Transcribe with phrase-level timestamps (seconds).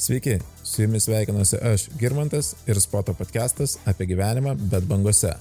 [0.00, 5.34] Sveiki, su jumis sveikinuosi aš, Girmantas ir Spoto podcastas apie gyvenimą, bet bangose.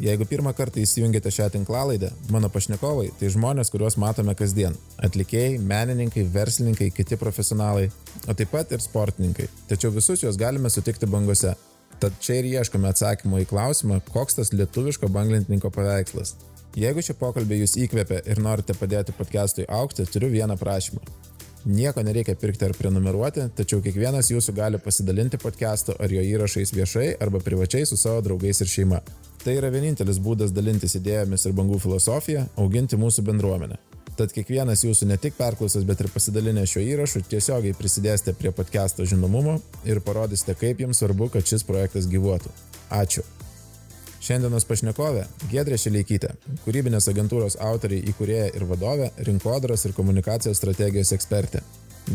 [0.00, 6.24] Jeigu pirmą kartą įsijungėte šią tinklalaidę, mano pašnekovai tai žmonės, kuriuos matome kasdien- atlikėjai, menininkai,
[6.32, 7.90] verslininkai, kiti profesionalai,
[8.26, 9.48] o taip pat ir sportininkai.
[9.68, 11.54] Tačiau visus juos galime sutikti bangose.
[12.00, 16.34] Tad čia ir ieškome atsakymo į klausimą, koks tas lietuviško banglentininko paveikslas.
[16.74, 21.00] Jeigu šį pokalbį jūs įkvėpia ir norite padėti podcastui aukti, turiu vieną prašymą.
[21.64, 27.08] Nieko nereikia pirkti ar prenumeruoti, tačiau kiekvienas jūsų gali pasidalinti podcastu ar jo įrašais viešai
[27.20, 29.02] arba privačiai su savo draugais ir šeima.
[29.44, 33.76] Tai yra vienintelis būdas dalintis idėjomis ir bangų filosofiją, auginti mūsų bendruomenę.
[34.16, 39.04] Tad kiekvienas jūsų ne tik perklausęs, bet ir pasidalinę šio įrašu tiesiogiai prisidėsite prie podcast'o
[39.08, 42.52] žinomumo ir parodysite, kaip jums svarbu, kad šis projektas gyvuotų.
[42.88, 43.24] Ačiū.
[44.30, 46.28] Šiandienos pašnekovė- Gedrė Šileikytė,
[46.62, 51.64] kūrybinės agentūros autoriai įkūrėja ir vadovė, rinkodaros ir komunikacijos strategijos ekspertė.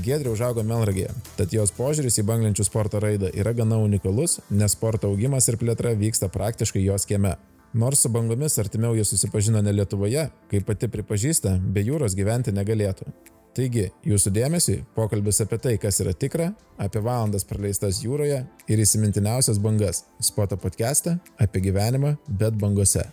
[0.05, 5.11] Gedrė užaugo Melragėje, tad jos požiūris į banglenčių sporto raidą yra gana unikalus, nes sporto
[5.11, 7.35] augimas ir plėtra vyksta praktiškai jos kieme.
[7.73, 13.11] Nors su bangomis artimiau jie susipažino ne Lietuvoje, kaip pati pripažįsta, be jūros gyventi negalėtų.
[13.55, 19.61] Taigi, jūsų dėmesiui pokalbis apie tai, kas yra tikra, apie valandas praleistas jūroje ir įsimintiniausias
[19.63, 23.05] bangas- Spoto podcast'ą apie gyvenimą, bet bangose.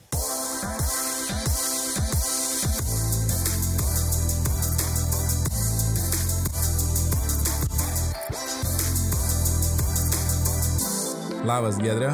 [11.47, 12.11] Labas, Gedrė.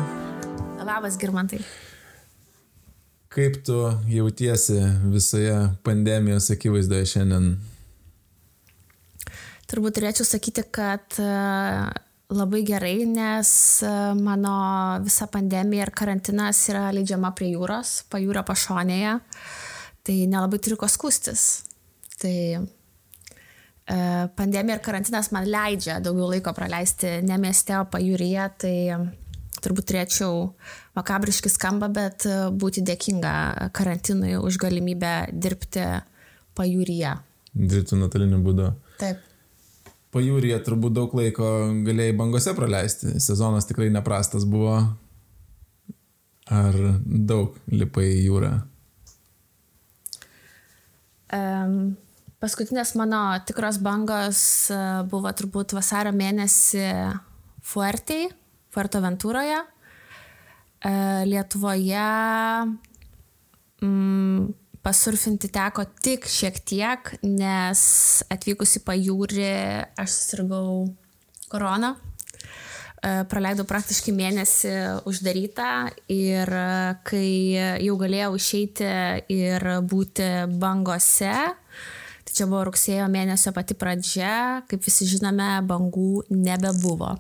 [0.84, 1.62] Labas, Girmantai.
[3.32, 4.84] Kaip tu jautiesi
[5.16, 7.77] visoje pandemijos akivaizdoje šiandien?
[9.69, 11.24] Turbūt turėčiau sakyti, kad e,
[12.33, 13.50] labai gerai, nes
[13.84, 14.55] e, mano
[15.05, 19.19] visa pandemija ir karantinas yra leidžiama prie jūros, pajūrio pašonėje.
[20.08, 21.44] Tai nelabai turiu ko skustis.
[22.16, 22.64] Tai e,
[24.41, 28.48] pandemija ir karantinas man leidžia daugiau laiko praleisti ne mieste, o pajūryje.
[28.64, 28.74] Tai
[29.61, 30.42] turbūt turėčiau
[30.96, 32.24] makabriškai skamba, bet
[32.56, 35.90] būti dėkinga karantinui už galimybę dirbti
[36.56, 37.18] pajūryje.
[37.52, 38.73] Dirbti nuotoliniu būdu.
[38.96, 39.27] Taip.
[40.18, 41.48] Pajūryje turbūt daug laiko
[41.86, 43.12] galėjai bangose praleisti.
[43.23, 44.80] Sezonas tikrai neprastas buvo.
[46.51, 48.51] Ar daug lipai į jūrą?
[51.39, 51.77] Um,
[52.42, 54.40] paskutinės mano tikros bangos
[55.12, 56.89] buvo turbūt vasario mėnesį
[57.68, 58.27] Fuertei,
[58.74, 59.61] Fuerteventūroje.
[61.30, 62.08] Lietuvoje
[63.86, 64.42] mm,
[64.88, 67.80] pasurfinti teko tik šiek tiek, nes
[68.32, 69.48] atvykus į pajūrį
[70.00, 70.86] aš susirgau
[71.52, 71.90] koroną.
[73.28, 74.72] Praleidau praktiškai mėnesį
[75.06, 75.68] uždarytą
[76.10, 76.50] ir
[77.06, 77.28] kai
[77.84, 78.88] jau galėjau išeiti
[79.36, 81.36] ir būti bangose,
[82.24, 87.12] tai čia buvo rugsėjo mėnesio pati pradžia, kaip visi žinome, bangų nebebuvo.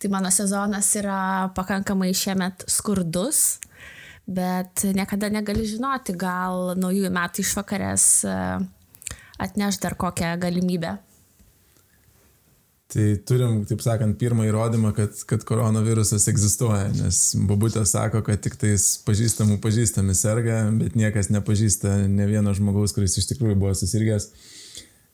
[0.00, 3.60] Tai mano sezonas yra pakankamai šiemet skurdus,
[4.30, 8.08] bet niekada negali žinoti, gal naujųjų metų išvakarės
[9.40, 10.98] atneš dar kokią galimybę.
[12.90, 18.56] Tai turim, taip sakant, pirmą įrodymą, kad, kad koronavirusas egzistuoja, nes babutė sako, kad tik
[18.58, 24.26] tais pažįstamų pažįstami serga, bet niekas nepažįsta ne vieno žmogaus, kuris iš tikrųjų buvo susirgęs.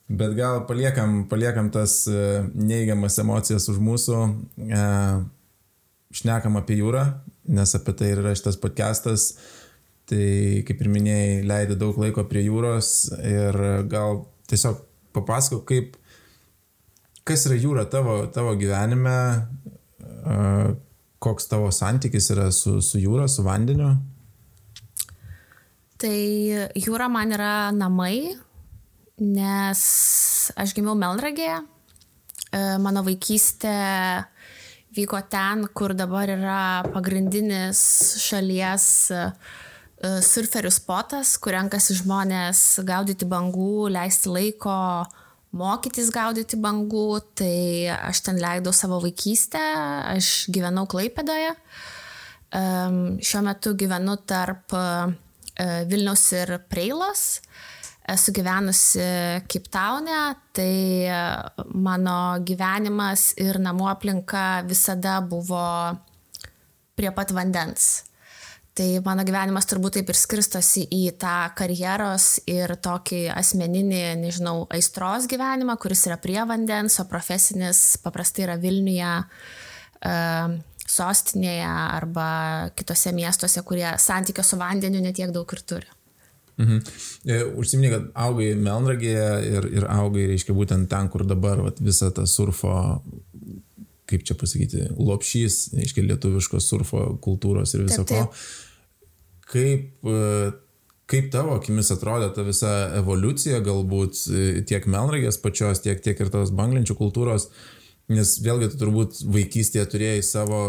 [0.08, 2.04] Bet gal paliekam, paliekam tas
[2.54, 4.22] neigiamas emocijas už mūsų,
[4.56, 4.82] e,
[6.16, 7.04] šnekam apie jūrą,
[7.48, 9.34] nes apie tai yra šitas podcastas.
[10.06, 10.26] Tai
[10.66, 13.56] kaip ir minėjai, leidai daug laiko prie jūros ir
[13.90, 14.78] gal tiesiog
[15.16, 15.96] papasako, kaip,
[17.26, 19.16] kas yra jūra tavo, tavo gyvenime,
[20.06, 20.36] e,
[21.18, 23.96] koks tavo santykis yra su, su jūra, su vandeniu.
[25.98, 26.16] Tai
[26.78, 28.36] jūra man yra namai,
[29.18, 29.82] nes
[30.54, 31.62] aš gimiau Melragėje,
[32.84, 33.72] mano vaikystė
[34.96, 36.60] vyko ten, kur dabar yra
[36.94, 37.80] pagrindinis
[38.24, 38.86] šalies
[39.96, 44.76] surferių spotas, kur renkasi žmonės gaudyti bangų, leisti laiko,
[45.56, 47.06] mokytis gaudyti bangų.
[47.38, 47.56] Tai
[48.10, 49.62] aš ten leidau savo vaikystę,
[50.16, 51.54] aš gyvenau Klaipedoje.
[52.52, 54.76] Šiuo metu gyvenu tarp
[55.88, 57.40] Vilniaus ir Preilos
[58.08, 59.06] esu gyvenusi
[59.50, 60.20] Kiptaune,
[60.54, 61.06] tai
[61.74, 65.62] mano gyvenimas ir namų aplinka visada buvo
[66.96, 68.04] prie pat vandens.
[68.76, 75.24] Tai mano gyvenimas turbūt taip ir skirstosi į tą karjeros ir tokį asmeninį, nežinau, aistros
[75.32, 79.14] gyvenimą, kuris yra prie vandens, o profesinis paprastai yra Vilniuje,
[80.86, 82.28] sostinėje arba
[82.76, 85.95] kitose miestuose, kurie santykio su vandeniu netiek daug ir turi.
[86.56, 86.78] Mhm.
[87.60, 92.24] Užsiminė, kad augai Melnragėje ir, ir augai, reiškia, būtent ten, kur dabar vat, visa ta
[92.30, 92.72] surfo
[94.06, 98.30] kaip čia pasakyti, lopšys, reiškia, lietuviškos surfo kultūros ir viso taip, taip.
[98.30, 99.50] ko.
[99.50, 100.50] Kaip, e,
[101.10, 106.30] kaip tavo akimis atrodė ta visa evoliucija, galbūt e, tiek melragės pačios, tiek, tiek ir
[106.34, 107.48] tos banglenčių kultūros,
[108.12, 110.60] nes vėlgi tu turbūt vaikystėje turėjai savo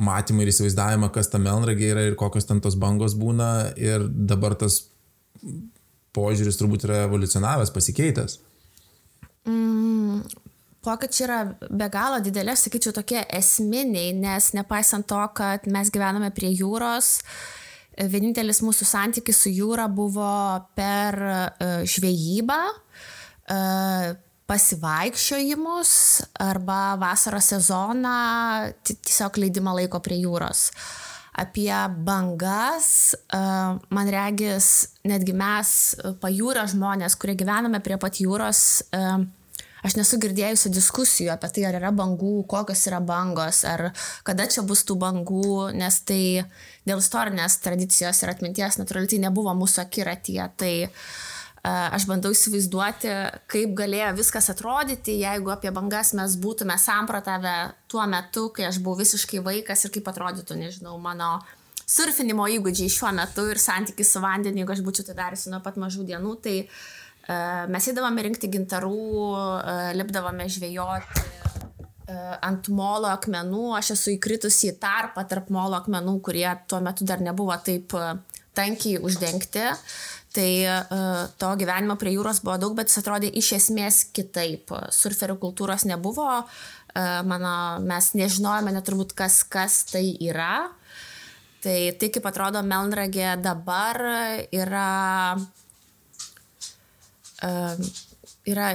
[0.00, 4.56] matymą ir įsivaizdavimą, kas ta melnragė yra ir kokios ten tos bangos būna ir dabar
[4.56, 4.86] tas
[6.16, 8.38] požiūris turbūt yra evoliucionavęs, pasikeitęs.
[9.48, 10.22] Mm,
[10.84, 11.38] pokyčiai yra
[11.68, 17.18] be galo didelė, sakyčiau, tokie esminiai, nes nepaisant to, kad mes gyvename prie jūros,
[17.98, 20.30] vienintelis mūsų santykis su jūra buvo
[20.78, 22.58] per e, žvejybą,
[23.50, 23.58] e,
[24.48, 25.90] pasivaikščiojimus
[26.40, 28.14] arba vasaros sezoną,
[28.86, 30.70] tiesiog leidimą laiko prie jūros.
[31.38, 31.72] Apie
[32.04, 33.14] bangas,
[33.94, 34.68] man regis,
[35.06, 35.72] netgi mes,
[36.22, 38.84] pajūrio žmonės, kurie gyvename prie pat jūros,
[39.86, 43.92] Aš nesu girdėjusi diskusijų apie tai, ar yra bangų, kokios yra bangos, ar
[44.26, 46.22] kada čia bus tų bangų, nes tai
[46.82, 50.48] dėl istorinės tradicijos ir atminties natūraliai tai nebuvo mūsų akiratyje.
[50.58, 50.98] Tai uh,
[51.68, 53.12] aš bandau įsivaizduoti,
[53.50, 57.56] kaip galėjo viskas atrodyti, jeigu apie bangas mes būtume samprotavę
[57.90, 61.38] tuo metu, kai aš buvau visiškai vaikas ir kaip atrodytų, nežinau, mano
[61.88, 65.78] surfinimo įgūdžiai šiuo metu ir santykis su vandeniu, jeigu aš būčiau tai dariusi nuo pat
[65.80, 66.34] mažų dienų.
[66.44, 66.78] Tai uh,
[67.68, 69.00] mes įdavome rinkti gintarų,
[69.60, 72.16] e, lipdavome žvejoti e,
[72.48, 73.74] ant molo akmenų.
[73.76, 77.92] Aš esu įkritusi į tarpą tarp molo akmenų, kurie tuo metu dar nebuvo taip
[78.56, 79.66] tankiai uždengti.
[80.38, 80.50] Tai
[81.42, 84.70] to gyvenimo prie jūros buvo daug, bet jis atrodė iš esmės kitaip.
[84.94, 86.28] Surferių kultūros nebuvo,
[87.26, 90.68] mano, mes nežinojome net turbūt, kas, kas tai yra.
[91.58, 93.98] Tai tai, kaip atrodo Melnragė dabar,
[94.54, 94.86] yra
[98.48, 98.72] yra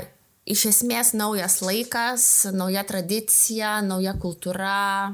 [0.49, 5.13] iš esmės naujas laikas, nauja tradicija, nauja kultūra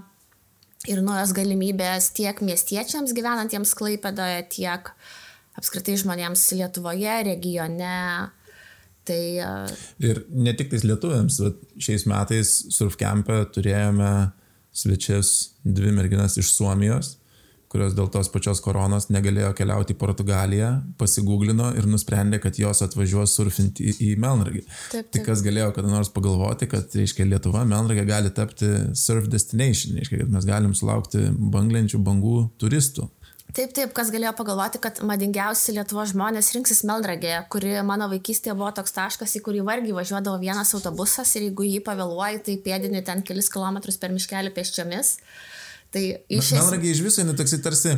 [0.90, 4.94] ir naujos galimybės tiek miestiečiams gyvenantiems Klaipėdoje, tiek
[5.60, 7.96] apskritai žmonėms Lietuvoje, regione.
[9.10, 9.22] Tai,
[10.06, 14.12] ir ne tik tais lietuviams, bet šiais metais surfkempę turėjome
[14.76, 17.16] svečias dvi merginas iš Suomijos
[17.70, 20.70] kurios dėl tos pačios koronos negalėjo keliauti į Portugaliją,
[21.00, 24.64] pasigūglino ir nusprendė, kad jos atvažiuos surfinti į, į Melnragį.
[24.94, 25.12] Taip.
[25.14, 30.24] Tai kas galėjo kada nors pagalvoti, kad, reiškia, Lietuva, Melnragė gali tapti surf destination, reiškia,
[30.24, 33.06] kad mes galim sulaukti banglenčių bangų turistų.
[33.50, 38.70] Taip, taip, kas galėjo pagalvoti, kad madingiausi Lietuvo žmonės rinksis Meldragė, kuri mano vaikystėje buvo
[38.78, 43.26] toks taškas, į kurį vargiai važiuodavo vienas autobusas ir jeigu jį pavėluoji, tai pėdini ten
[43.26, 45.16] kelis kilometrus per miškelį pėsčiomis.
[45.18, 45.60] Uh,
[45.94, 46.52] Tai iš.
[46.54, 47.96] Melnragė iš viso, netoksi tarsi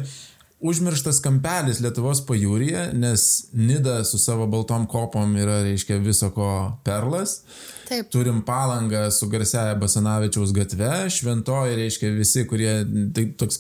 [0.62, 3.28] užmirštas kampelis Lietuvos pajūryje, nes
[3.58, 6.48] Nida su savo baltom kopom yra, reiškia, viso ko
[6.86, 7.42] perlas.
[7.92, 8.08] Taip.
[8.14, 12.70] Turim palangą su garsiaja Basanavičiaus gatve, šventoji reiškia visi, kurie,
[13.12, 13.60] tai toks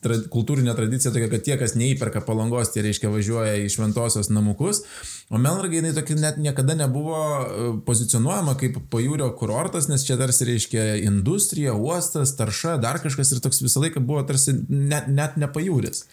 [0.00, 4.86] tra, kultūrinė tradicija tokia, kad tie, kas neįperka palangos, tie reiškia važiuoja į šventosios namukus,
[5.32, 10.48] o Melnragė jinai tokia net niekada nebuvo e, pozicionuojama kaip pajūrio kurortas, nes čia tarsi
[10.48, 16.04] reiškia industrija, uostas, tarša, dar kažkas ir toks visą laiką buvo tarsi net, net nepajūris.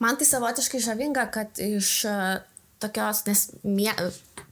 [0.00, 2.16] Man tai savotiškai žavinga, kad iš e,
[2.80, 3.90] tokios, nes mie,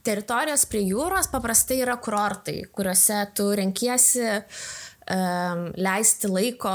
[0.05, 4.27] teritorijos prie jūros paprastai yra kurortai, kuriuose tu renkiesi
[5.09, 6.71] um, leisti laiko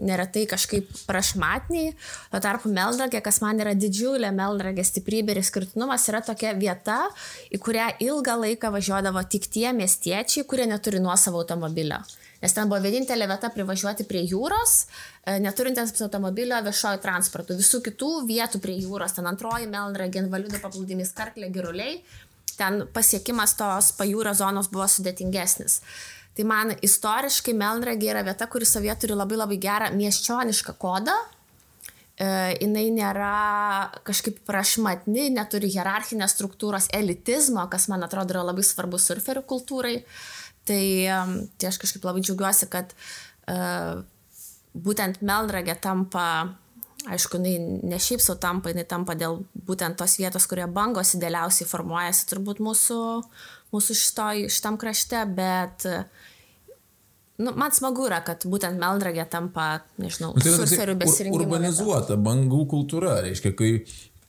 [0.00, 1.92] neretai kažkaip prašmatniai.
[2.30, 7.02] Tuo tarpu Meldragė, kas man yra didžiulė Meldragė stiprybė ir skirtinumas, yra tokia vieta,
[7.50, 12.02] į kurią ilgą laiką važiuodavo tik tie miestiečiai, kurie neturi nuosavo automobilio
[12.40, 14.86] nes ten buvo vienintelė vieta privažiuoti prie jūros,
[15.26, 17.56] e, neturintiems automobilio viešojo transporto.
[17.58, 22.00] Visų kitų vietų prie jūros, ten antroji Melnragė, Invalido paplūdimys, Karklė, Giruliai,
[22.56, 25.80] ten pasiekimas tos pajūrio zonos buvo sudėtingesnis.
[26.38, 31.16] Tai man istoriškai Melnragė yra vieta, kuri savie turi labai labai gerą miesčionišką kodą,
[32.20, 33.28] Uh, jinai nėra
[34.04, 39.94] kažkaip prašmatni, neturi hierarchinės struktūros, elitizmo, kas man atrodo yra labai svarbu surferių kultūrai.
[40.68, 40.82] Tai,
[41.56, 44.02] tai aš kažkaip labai džiaugiuosi, kad uh,
[44.76, 46.26] būtent Meldragė tampa,
[47.08, 51.72] aišku, jinai ne šiaip savo tampa, jinai tampa dėl būtent tos vietos, kurie bangos idealiausiai
[51.72, 53.00] formuojasi turbūt mūsų,
[53.74, 55.86] mūsų šitoj, šitam krašte, bet
[57.40, 61.44] nu, man smagu yra, kad būtent Meldragė tampa, nežinau, nu, tai surferių besirinkimo.
[61.44, 62.20] Urbanizuota vieta.
[62.26, 63.70] bangų kultūra, reiškia, kai,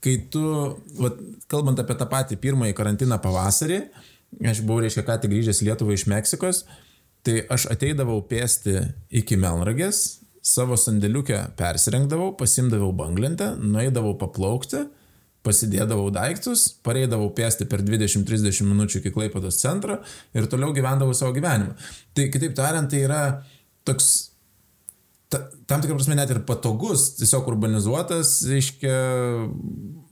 [0.03, 0.45] kai tu,
[1.01, 1.19] vat,
[1.51, 3.81] kalbant apie tą patį pirmąjį karantiną pavasarį,
[4.53, 6.63] aš buvau, reiškia, ką tik grįžęs Lietuvą iš Meksikos,
[7.25, 8.79] tai aš ateidavau pėsti
[9.21, 14.88] iki Melnragės, savo sandėliukę persirengdavau, pasimdavau banglentę, nueidavau paplaukti,
[15.45, 20.01] pasidėdavau daiktus, pareidavau pėsti per 20-30 minučių iki Klaipados centro
[20.38, 21.74] ir toliau gyvendavau savo gyvenimą.
[22.13, 23.21] Tai kitaip tariant, tai yra
[23.88, 24.12] toks
[25.31, 28.93] ta, tam tikrą prasme net ir patogus, tiesiog urbanizuotas, reiškia,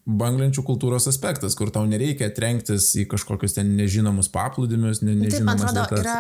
[0.10, 5.36] banglenčių kultūros aspektas, kur tau nereikia trenktis į kažkokius ten nežinomus paplūdimius, ne, nežinomus.
[5.36, 6.16] Taip, man atrodo, yra,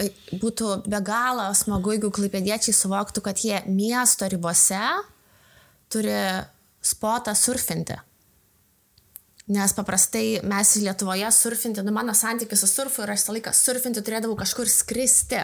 [0.00, 0.08] e,
[0.40, 4.80] būtų be galo smagu, jeigu klaipėdiečiai suvoktų, kad jie miesto ribose
[5.92, 6.16] turi
[6.84, 7.98] spotą surfinti.
[9.52, 14.38] Nes paprastai mes Lietuvoje surfinti, nu mano santykis su surfu yra visą laiką surfinti turėdavau
[14.40, 15.42] kažkur skristi.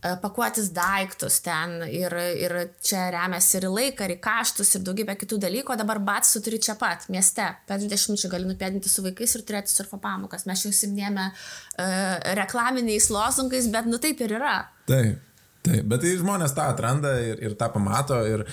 [0.00, 5.36] E, pakuotis daiktus ten ir, ir čia remiasi ir laiką, ir kaštus, ir daugybę kitų
[5.42, 9.04] dalykų, o dabar bats tu turi čia pat, mieste, per 20 minučių gali nupėdinti su
[9.04, 10.46] vaikais ir turėti surfo pamokas.
[10.48, 14.54] Mes jau simnėme uh, reklaminiais lozungais, bet nu taip ir yra.
[14.88, 15.20] Taip,
[15.68, 18.22] taip, bet tai žmonės tą atranda ir, ir tą pamato.
[18.24, 18.46] Ir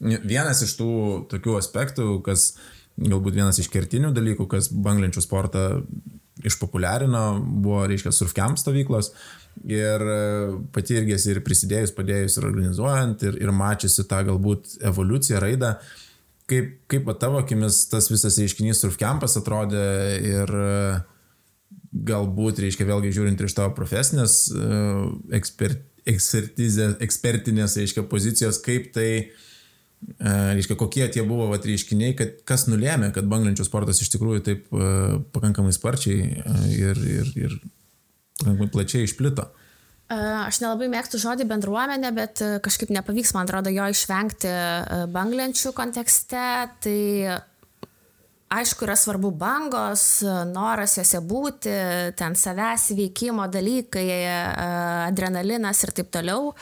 [0.00, 0.94] vienas iš tų
[1.28, 2.54] tokių aspektų, kas
[2.96, 5.66] galbūt vienas iš kertinių dalykų, kas banglenčių sportą
[6.46, 7.24] išpopuliarino,
[7.64, 9.10] buvo, reiškia, surfkiam stovyklos.
[9.10, 10.16] Uh, Ir e,
[10.72, 15.76] pati irgi esi ir prisidėjus, padėjus ir organizuojant, ir, ir mačiusi tą galbūt evoliuciją, raidą.
[16.46, 19.86] Kaip, kaip tavo akimis tas visas reiškinys surfkempas atrodė
[20.20, 20.76] ir e,
[22.06, 24.68] galbūt, reiškia, vėlgi žiūrint iš tavo profesinės e,
[25.40, 29.08] ekspert, ekspertinės, reiškia, pozicijos, kaip tai,
[30.20, 34.66] reiškia, kokie tie buvo vat, reiškiniai, kad kas nulėmė, kad banglenčių sportas iš tikrųjų taip
[35.34, 36.42] pakankamai sparčiai
[36.74, 37.56] ir, ir, ir
[38.42, 39.48] pakankamai plačiai išplito.
[40.06, 44.52] Aš nelabai mėgstu žodį bendruomenė, bet kažkaip nepavyks, man atrodo, jo išvengti
[45.10, 46.44] banglenčių kontekste.
[46.84, 47.00] Tai
[48.54, 50.04] aišku, yra svarbu bangos,
[50.52, 51.74] noras juose būti,
[52.14, 54.06] ten savęs veikimo dalykai,
[55.08, 56.52] adrenalinas ir taip toliau.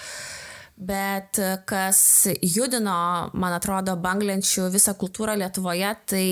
[0.75, 1.39] Bet
[1.71, 1.99] kas
[2.43, 2.97] judino,
[3.39, 6.27] man atrodo, banglenčių visą kultūrą Lietuvoje, tai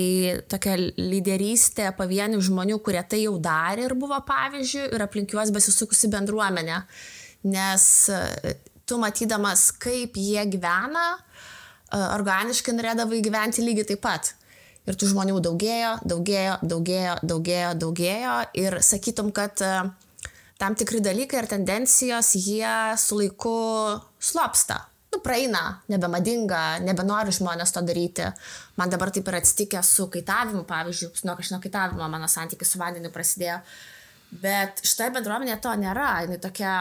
[0.51, 6.11] tokia lyderystė pavienių žmonių, kurie tai jau darė ir buvo pavyzdžių ir aplink juos besisukusi
[6.11, 6.81] bendruomenė.
[7.55, 14.35] Nes e, tu matydamas, kaip jie gyvena, e, organiškai norėdavai gyventi lygiai taip pat.
[14.83, 18.39] Ir tų žmonių daugėjo, daugėjo, daugėjo, daugėjo, daugėjo.
[18.59, 19.87] Ir sakytum, kad uh,
[20.61, 23.55] tam tikri dalykai ir tendencijos, jie su laiku
[24.19, 24.79] slopsta.
[25.13, 25.61] Nu, praeina,
[25.93, 28.25] nebemadinga, nebenori žmonės to daryti.
[28.79, 33.11] Man dabar taip ir atsitikė su kaitavimu, pavyzdžiui, nuo kažkokio kaitavimo mano santykis su vandeniu
[33.13, 33.59] prasidėjo.
[34.41, 36.73] Bet štai bendruomenė to nėra, jinai tokia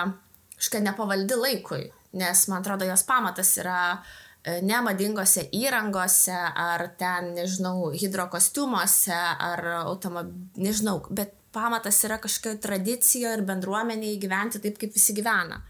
[0.57, 1.83] kažkokia nepavaldi laikui,
[2.17, 10.63] nes man atrodo jos pamatas yra e, nemadingose įrangose, ar ten, nežinau, hidrokostiumuose, ar automobiliuose,
[10.63, 15.61] nežinau, bet pamatas yra kažkokia tradicija ir bendruomeniai gyventi taip, kaip visi gyvena.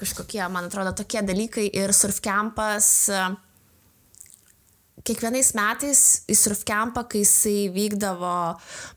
[0.00, 2.88] Kažkokie, man atrodo, tokie dalykai ir surfkempas.
[5.04, 8.34] Kiekvienais metais į surfkempą, kai jisai vykdavo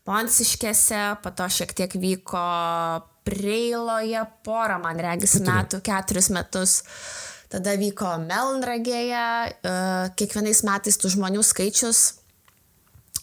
[0.07, 2.43] Ponsiškėse, po to šiek tiek vyko
[3.27, 6.77] Preiloje porą, man regis, metų, keturis metus.
[7.51, 9.25] Tada vyko Melnragėje,
[10.19, 12.07] kiekvienais metais tų žmonių skaičius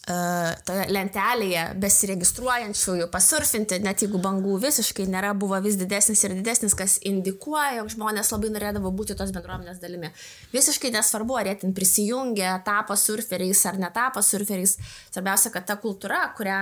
[0.04, 6.98] toje lentelėje besiregistruojančiųjų pasurfinti, net jeigu bangų visiškai nėra, buvo vis didesnis ir didesnis, kas
[7.08, 10.12] indikuoja, jog žmonės labai norėdavo būti tos bendruomenės dalimi.
[10.52, 14.76] Visiškai nesvarbu, ar jie ten prisijungia, tapo surferiais ar netapo surferiais.
[15.08, 16.60] Svarbiausia, kad ta kultūra, kurią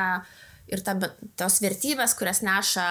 [0.70, 0.94] ir ta,
[1.34, 2.84] tos vertybės, kurias neša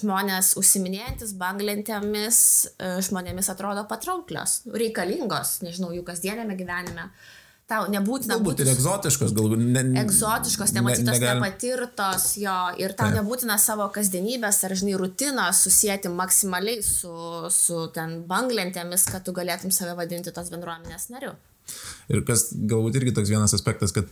[0.00, 2.38] žmonės užsiminėjantis banglentėmis,
[2.72, 7.10] e, žmonėmis atrodo patrauklios, reikalingos, nežinau, jų kasdienėme gyvenime.
[7.10, 7.37] Uh,
[7.68, 8.64] tau nebūtina galbūt būti.
[8.64, 11.42] ir egzotiškos, galbūt ne, egzotiškos, nematytos, ne, negalim...
[11.42, 13.18] nepatirtos, jo, ir tau Taip.
[13.20, 17.12] nebūtina savo kasdienybės ar, žinai, rutiną susijęti maksimaliai su,
[17.52, 21.36] su ten banglentėmis, kad tu galėtum save vadinti tos bendruomenės nariu.
[22.08, 24.08] Ir kas galbūt irgi toks vienas aspektas, kad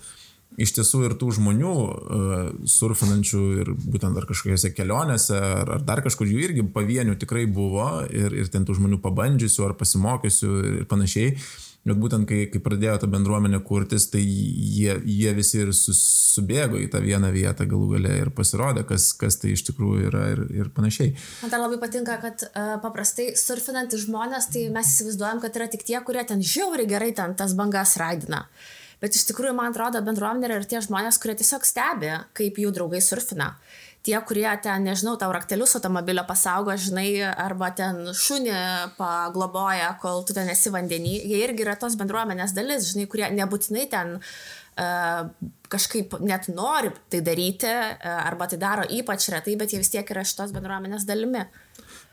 [0.61, 2.35] iš tiesų ir tų žmonių uh,
[2.69, 8.05] surfinančių ir būtent ar kažkokiose kelionėse, ar, ar dar kažkur jų irgi pavienių tikrai buvo
[8.13, 11.33] ir, ir ten tų žmonių pabandžiusių ar pasimokysiu ir panašiai.
[11.33, 16.81] Uh, Bet būtent kai, kai pradėjo ta bendruomenė kurtis, tai jie, jie visi ir subėgo
[16.83, 20.43] į tą vieną vietą galų galę ir pasirodė, kas, kas tai iš tikrųjų yra ir,
[20.51, 21.13] ir panašiai.
[21.45, 25.87] Man dar labai patinka, kad uh, paprastai surfinantys žmonės, tai mes įsivaizduojam, kad yra tik
[25.87, 28.49] tie, kurie ten žiauriai gerai ten tas bangas raidina.
[28.99, 32.73] Bet iš tikrųjų, man atrodo, bendruomenė yra ir tie žmonės, kurie tiesiog stebi, kaip jų
[32.75, 33.53] draugai surfina
[34.07, 38.59] tie, kurie ten, nežinau, tau raktelius automobilio pasaugo, žinai, arba ten šunį
[38.99, 43.87] pagloboja, kol tu ten esi vandenį, jie irgi yra tos bendruomenės dalis, žinai, kurie nebūtinai
[43.93, 45.27] ten uh,
[45.73, 50.15] kažkaip net nori tai daryti, uh, arba tai daro ypač retai, bet jie vis tiek
[50.15, 51.43] yra šitos bendruomenės dalimi.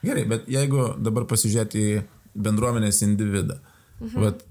[0.04, 2.02] Gerai, bet jeigu dabar pasižiūrėti į
[2.34, 3.62] bendruomenės individą,
[4.02, 4.18] mhm.
[4.26, 4.44] vat,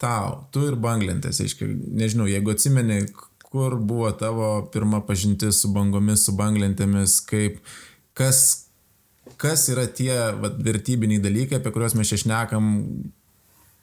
[0.00, 3.02] tau, tu ir banglentės, aiškiai, nežinau, jeigu atsimeni,
[3.48, 7.62] kur buvo tavo pirma pažintis su bangomis, su banglentėmis, kaip,
[8.18, 8.42] kas,
[9.40, 10.12] kas yra tie
[10.42, 12.68] vat, vertybiniai dalykai, apie kuriuos mes šešnekam,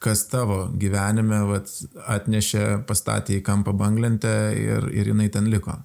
[0.06, 1.72] kas tavo gyvenime vat,
[2.18, 5.80] atnešė, pastatė į kampą banglentę ir, ir jinai ten liko?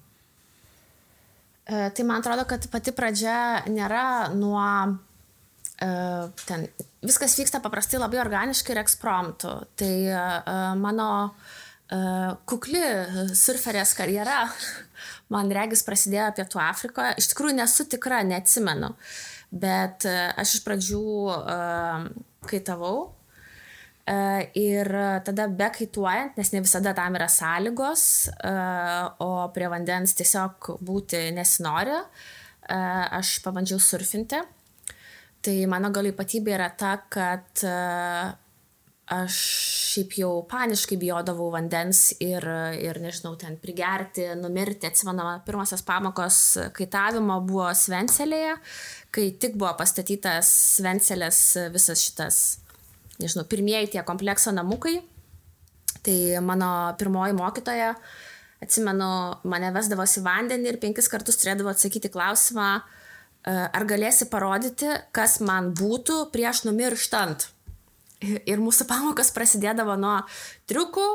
[1.65, 4.67] E, tai man atrodo, kad pati pradžia nėra nuo
[5.81, 5.89] e,
[6.45, 6.69] ten.
[7.01, 9.55] Viskas vyksta paprastai labai organiškai ir ekspromptu.
[9.79, 10.21] Tai e,
[10.77, 11.07] mano
[12.47, 12.81] kukli
[13.35, 14.45] surferės karjera,
[15.33, 17.15] man regis, prasidėjo Pietų Afrikoje.
[17.19, 18.93] Iš tikrųjų nesu tikra, neatsimenu.
[19.51, 21.01] Bet aš iš pradžių
[22.47, 22.95] kaitavau
[24.11, 24.89] E, ir
[25.25, 28.53] tada bekaituojant, nes ne visada tam yra sąlygos, e,
[29.21, 32.79] o prie vandens tiesiog būti nesinori, e,
[33.19, 34.41] aš pabandžiau surfinti.
[35.41, 37.63] Tai mano gal ypatybė yra ta, kad
[39.11, 39.37] aš
[39.91, 42.45] šiaip jau paniškai bijodavau vandens ir,
[42.79, 44.87] ir nežinau, ten prigerti, numirti.
[44.87, 46.39] Atsimenu, pirmosios pamokos
[46.77, 48.55] kaitavimo buvo Svencelėje,
[49.11, 51.43] kai tik buvo pastatytas Svencelės
[51.75, 52.41] visas šitas
[53.21, 54.99] nežinau, pirmieji tie komplekso namukai.
[56.01, 57.91] Tai mano pirmoji mokytoja,
[58.63, 59.09] atsimenu,
[59.51, 62.69] mane vesdavosi vandenį ir penkis kartus turėdavo atsakyti klausimą,
[63.45, 67.49] ar galėsi parodyti, kas man būtų prieš numirštant.
[68.21, 70.19] Ir mūsų pamokos prasidėdavo nuo
[70.69, 71.05] triukų,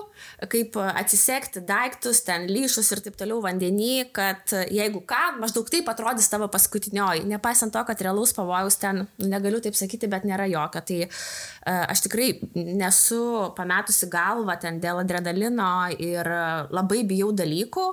[0.50, 6.26] kaip atsisekti daiktus, ten lyšus ir taip toliau vandenį, kad jeigu ką, maždaug taip atrodys
[6.32, 7.22] tavo paskutinioji.
[7.30, 10.82] Nepaisant to, kad realaus pavojaus ten, nu, negaliu taip sakyti, bet nėra jokio.
[10.88, 13.20] Tai uh, aš tikrai nesu
[13.54, 15.68] pametusi galvą ten dėl adrenalino
[16.02, 16.30] ir
[16.74, 17.84] labai bijau dalykų.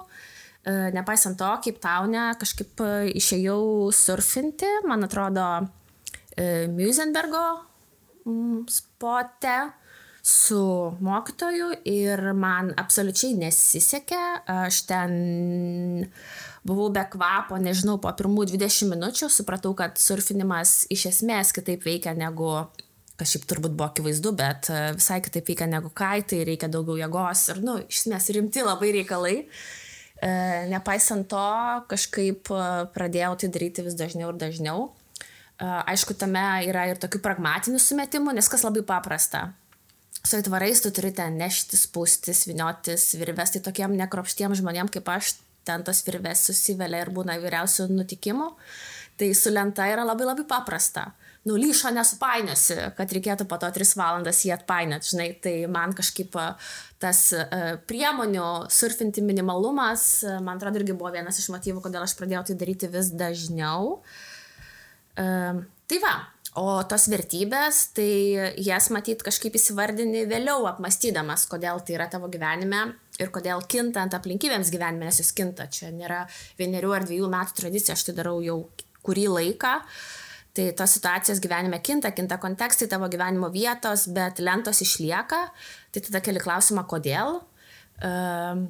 [0.63, 2.81] Uh, nepaisant to, kaip taune kažkaip
[3.13, 7.43] išėjau surfinti, man atrodo, uh, Musenbergo
[8.69, 9.57] spote
[10.23, 14.21] su mokytoju ir man absoliučiai nesisekė.
[14.47, 15.17] Aš ten
[16.63, 22.15] buvau be kvapo, nežinau, po pirmų 20 minučių supratau, kad surfinimas iš esmės kitaip veikia
[22.15, 22.53] negu,
[23.19, 27.43] kas šiaip turbūt buvo akivaizdu, bet e, visai kitaip veikia negu kaitai, reikia daugiau jėgos
[27.51, 29.37] ir, nu, iš esmės rimti labai reikalai.
[30.23, 30.33] E,
[30.71, 31.47] nepaisant to,
[31.91, 34.93] kažkaip e, pradėjau tai daryti vis dažniau ir dažniau.
[35.63, 39.51] Aišku, tame yra ir tokių pragmatinių sumetimų, nes kas labai paprasta.
[40.23, 45.35] Su aitvarais tu turi ten nešti, spūstis, viniotis, virves, tai tokiem nekropštiem žmonėm kaip aš
[45.67, 48.49] ten tos virves susivelia ir būna įvairiausių nutikimų.
[49.19, 51.11] Tai su lenta yra labai labai paprasta.
[51.43, 56.37] Nu, lyšo nesupainiosi, kad reikėtų po to 3 valandas jį atpainioti, žinai, tai man kažkaip
[57.03, 57.23] tas
[57.91, 62.89] priemonių surfinti minimalumas, man atrodo, irgi buvo vienas iš motyvų, kodėl aš pradėjau tai daryti
[62.95, 63.99] vis dažniau.
[63.99, 64.32] Uh,
[65.13, 66.13] Tai va,
[66.57, 72.85] o tos vertybės, tai jas matyt kažkaip įsivardini vėliau apmastydamas, kodėl tai yra tavo gyvenime
[73.21, 75.67] ir kodėl kintant aplinkybėms gyvenime, nes jis kinta.
[75.69, 76.23] Čia nėra
[76.59, 78.59] vienerių ar dviejų metų tradicija, aš tai darau jau
[79.05, 79.77] kurį laiką.
[80.53, 85.39] Tai tos situacijos gyvenime kinta, kinta kontekstai tavo gyvenimo vietos, bet lentos išlieka.
[85.93, 87.39] Tai tada keli klausimą, kodėl.
[88.03, 88.61] Uh,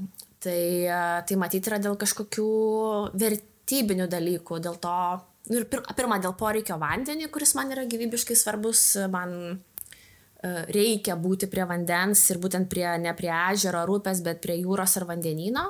[0.44, 0.64] tai,
[1.28, 2.48] tai matyti yra dėl kažkokių
[3.20, 4.96] vertybinių dalykų, dėl to,
[5.50, 9.56] Nu, ir pir, pirma, dėl poreikio vandenį, kuris man yra gyvybiškai svarbus, man e,
[10.72, 14.96] reikia būti prie vandens ir būtent prie, ne prie ežero ar upės, bet prie jūros
[15.02, 15.66] ar vandenino.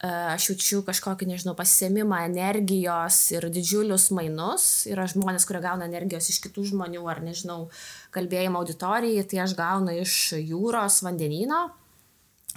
[0.00, 4.68] E, aš jaučiu kažkokį, nežinau, pasėmimą energijos ir didžiulius mainus.
[4.92, 7.58] Yra žmonės, kurie gauna energijos iš kitų žmonių ar, nežinau,
[8.12, 11.66] kalbėjimo auditorijai, tai aš gaunu iš jūros, vandenino.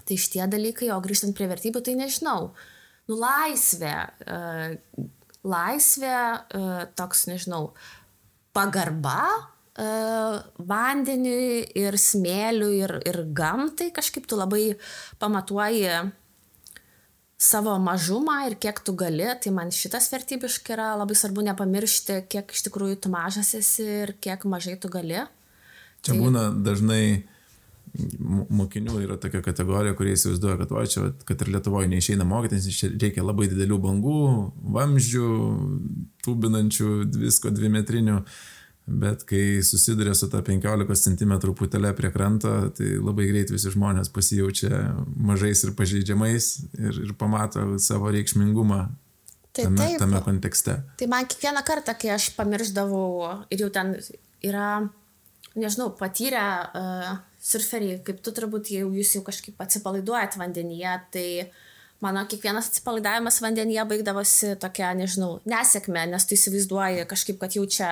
[0.03, 2.53] Tai šitie dalykai, o grįžtant prie vertybių, tai nežinau.
[3.07, 3.95] Nu, laisvė,
[4.27, 5.11] e,
[5.43, 6.63] laisvė, e,
[6.97, 7.73] toks, nežinau,
[8.55, 9.87] pagarba e,
[10.57, 14.75] vandeniui ir smėliui ir, ir gamtai kažkaip tu labai
[15.19, 15.89] pamatuoji
[17.43, 22.53] savo mažumą ir kiek tu gali, tai man šitas vertybiškai yra labai svarbu nepamiršti, kiek
[22.55, 25.19] iš tikrųjų tu mažas esi ir kiek mažai tu gali.
[26.03, 26.19] Čia tai...
[26.21, 27.03] būna dažnai
[27.93, 32.89] mokinių yra tokia kategorija, kurie įsivaizduoja, kad, va, čia, kad ir Lietuvoje neišeina mokytis, čia
[32.89, 34.23] reikia labai didelių bangų,
[34.73, 35.27] vamzdžių,
[36.25, 36.89] tūbinančių,
[37.21, 38.15] visko dvimetrinių,
[39.03, 44.09] bet kai susiduria su ta 15 cm putelė prie kranto, tai labai greit visi žmonės
[44.15, 44.79] pasijaučia
[45.13, 48.79] mažais ir pažeidžiamais ir, ir pamato savo reikšmingumą
[49.53, 50.79] tai, tame, taip, tame kontekste.
[50.97, 53.93] Tai man kiekvieną kartą, kai aš pamirždavau ir jau ten
[54.43, 54.81] yra,
[55.53, 61.27] nežinau, patyrę uh, surferiai, kaip tu turbūt jau jūs jau kažkaip atsipalaiduojat vandenyje, tai
[62.03, 67.89] mano kiekvienas atsipalaidavimas vandenyje baigdavosi tokia, nežinau, nesėkmė, nes tu įsivaizduoji kažkaip, kad jau čia,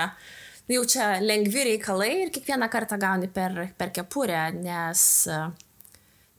[0.71, 5.03] jau čia lengvi reikalai ir kiekvieną kartą gauni per, per kepurę, nes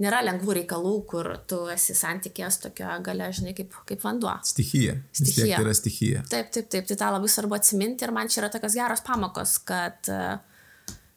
[0.03, 4.33] nėra lengvų reikalų, kur tu esi santykės tokio gale, žinai, kaip, kaip vanduo.
[4.47, 4.97] Stichija.
[5.15, 5.59] Stichija.
[5.59, 6.25] Tai yra stichija.
[6.33, 9.59] Taip, taip, taip, tai tą labai svarbu atsiminti ir man čia yra tokios geros pamokos,
[9.69, 10.41] kad uh,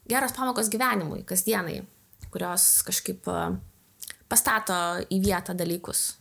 [0.10, 1.80] geros pamokos gyvenimui, kasdienai,
[2.34, 3.56] kurios kažkaip uh,
[4.30, 4.78] pastato
[5.10, 6.14] į vietą dalykus.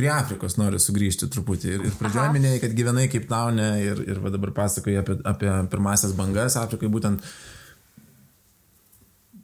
[0.00, 1.72] Prie Afrikos noriu sugrįžti truputį.
[1.76, 6.14] Ir, ir pradžioje minėjai, kad gyvenai kaip taune ir, ir dabar pasakoji apie, apie pirmasias
[6.16, 7.26] bangas Afrikai, būtent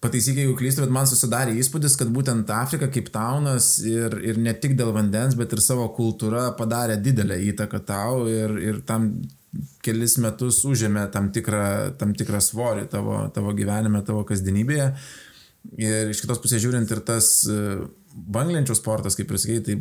[0.01, 4.55] pataisyk, jeigu klystu, bet man susidarė įspūdis, kad būtent Afrika kaip taunas ir, ir ne
[4.57, 9.11] tik dėl vandens, bet ir savo kultūra padarė didelę įtaką tau ir, ir tam
[9.85, 14.91] kelis metus užėmė tam tikrą, tam tikrą svorį tavo, tavo gyvenime, tavo kasdienybėje.
[15.83, 17.81] Ir iš kitos pusės žiūrint ir tas e,
[18.15, 19.79] banglenčių sportas, kaip ir sakei, tai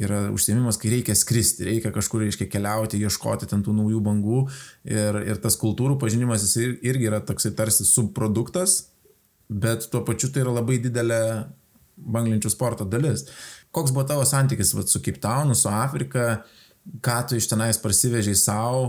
[0.00, 4.44] yra užsiemimas, kai reikia skristi, reikia kažkur, reiškia, keliauti, ieškoti ten tų naujų bangų
[4.88, 8.78] ir, ir tas kultūrų pažinimas jis irgi yra toksai tarsi subproduktas
[9.50, 11.20] bet tuo pačiu tai yra labai didelė
[12.00, 13.26] banglenčių sporto dalis.
[13.74, 16.44] Koks buvo tavo santykis vat, su Cape Townu, su Afrika,
[17.04, 18.84] ką tu iš tenais parsivežiai savo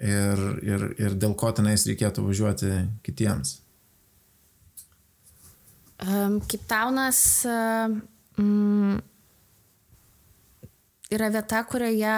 [0.00, 2.72] ir, ir, ir dėl ko tenais reikėtų važiuoti
[3.06, 3.58] kitiems?
[6.00, 8.96] Um, Cape Townas um,
[11.12, 12.16] yra vieta, kurioje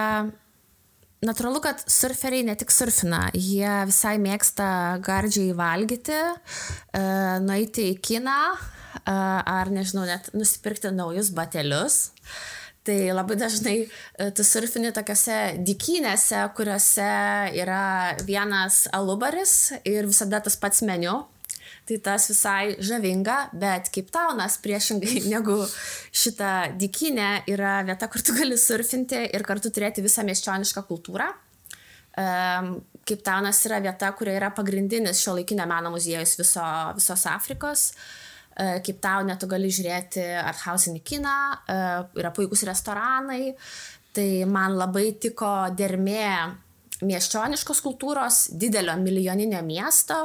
[1.23, 7.03] Natūralu, kad surferiai ne tik surfina, jie visai mėgsta gardžiai valgyti, e,
[7.45, 8.57] nueiti į kiną e,
[9.07, 12.01] ar, nežinau, net nusipirkti naujus batelius.
[12.83, 17.11] Tai labai dažnai e, tu surfini tokiuose dikynėse, kuriuose
[17.63, 17.83] yra
[18.27, 21.21] vienas alubaris ir visada tas pats meniu
[21.87, 25.59] tai tas visai žavinga, bet kaip taunas priešingai negu
[26.15, 31.29] šita dikinė yra vieta, kur tu gali surfinti ir kartu turėti visą miesčionišką kultūrą.
[32.13, 36.67] Kaip taunas yra vieta, kurioje yra pagrindinis šio laikinio meno muziejus viso,
[36.99, 37.93] visos Afrikos.
[38.53, 41.37] Kaip tau net tu gali žiūrėti arthausinį kiną,
[42.21, 43.55] yra puikūs restoranai.
[44.13, 46.27] Tai man labai tiko dermė
[47.03, 50.19] miesčioniškos kultūros, didelio milijoninio miesto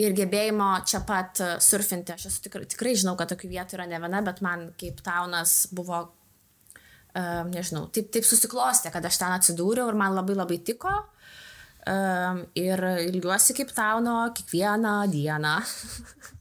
[0.00, 2.14] ir gebėjimo čia pat surfinti.
[2.14, 5.62] Aš esu tikrai, tikrai žinau, kad tokių vietų yra ne viena, bet man kaip taunas
[5.76, 10.92] buvo, uh, nežinau, taip, taip susiklostė, kad aš ten atsidūriau ir man labai labai tiko.
[11.88, 15.56] Um, ir ilgiuosi kaip tauno kiekvieną dieną.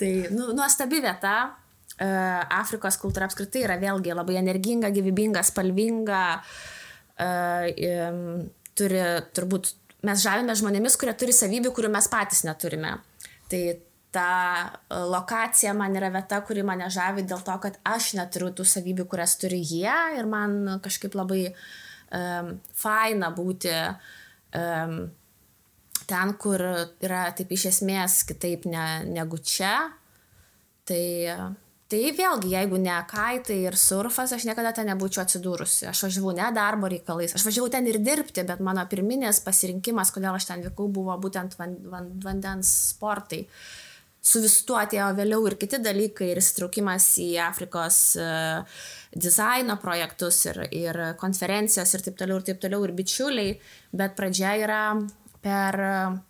[0.00, 1.36] tai nu, nuostabi vieta.
[1.96, 6.22] Uh, Afrikos kultūra apskritai yra vėlgi labai energinga, gyvybinga, spalvinga.
[7.16, 9.70] Um, turi turbūt,
[10.04, 12.98] mes žavime žmonėmis, kurie turi savybių, kurių mes patys neturime.
[13.48, 13.62] Tai
[14.16, 14.30] ta
[14.64, 19.06] e, lokacija man yra vieta, kuri mane žavi dėl to, kad aš neturiu tų savybių,
[19.10, 24.98] kurias turi jie ir man kažkaip labai um, faina būti um,
[26.08, 29.76] ten, kur yra taip iš esmės kitaip ne, negu čia.
[30.86, 31.02] Tai
[31.86, 35.84] Tai vėlgi, jeigu ne kaitai ir surfas, aš niekada ten nebūčiau atsidūrusi.
[35.86, 40.34] Aš važiavau ne darbo reikalais, aš važiavau ten ir dirbti, bet mano pirminės pasirinkimas, kodėl
[40.34, 43.44] aš ten vykau, buvo būtent van, van, vandens sportai.
[44.18, 48.82] Su visu tuo atėjo vėliau ir kiti dalykai, ir įsitraukimas į Afrikos uh,
[49.14, 53.54] dizaino projektus, ir, ir konferencijos, ir taip toliau, ir taip toliau, ir bičiuliai,
[53.94, 54.80] bet pradžia yra
[55.46, 55.80] per,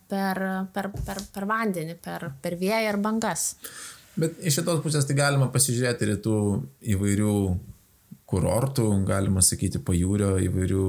[0.07, 0.41] per,
[0.73, 3.49] per, per, per vandenį, per, per vėją ir bangas.
[4.17, 6.37] Bet iš šitos pusės tai galima pasižiūrėti ir tų
[6.93, 7.35] įvairių
[8.29, 10.87] kurortų, galima sakyti, pajūrio įvairių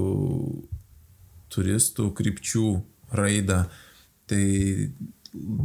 [1.52, 2.66] turistų krypčių
[3.16, 3.62] raidą.
[4.28, 4.44] Tai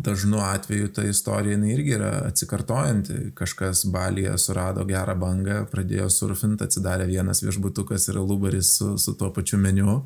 [0.04, 3.32] dažnu atveju ta istorija irgi yra atsikartojanti.
[3.36, 9.32] Kažkas Balyje surado gerą bangą, pradėjo surfinti, atsidarė vienas viešbutukas ir alubaris su, su tuo
[9.36, 10.02] pačiu meniu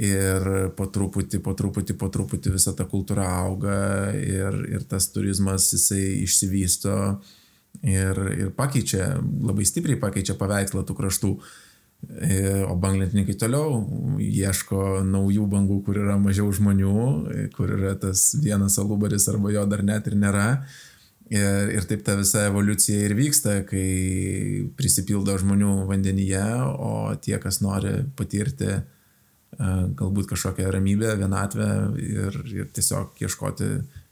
[0.00, 5.70] ir po truputį, po truputį, po truputį visa ta kultūra auga ir, ir tas turizmas
[5.74, 6.96] jisai išsivysto
[7.82, 11.36] ir, ir pakeičia, labai stipriai pakeičia paveikslą tų kraštų.
[12.04, 13.78] E, o banglentininkai toliau
[14.20, 16.96] ieško naujų bangų, kur yra mažiau žmonių,
[17.54, 20.48] kur yra tas vienas alubaris arba jo dar net ir nėra.
[21.32, 26.44] Ir, ir taip ta visa evoliucija ir vyksta, kai prisipildo žmonių vandenyje,
[26.76, 28.82] o tie, kas nori patirti
[29.58, 31.68] galbūt kažkokią ramybę, vienatvę
[32.02, 33.70] ir, ir tiesiog ieškoti,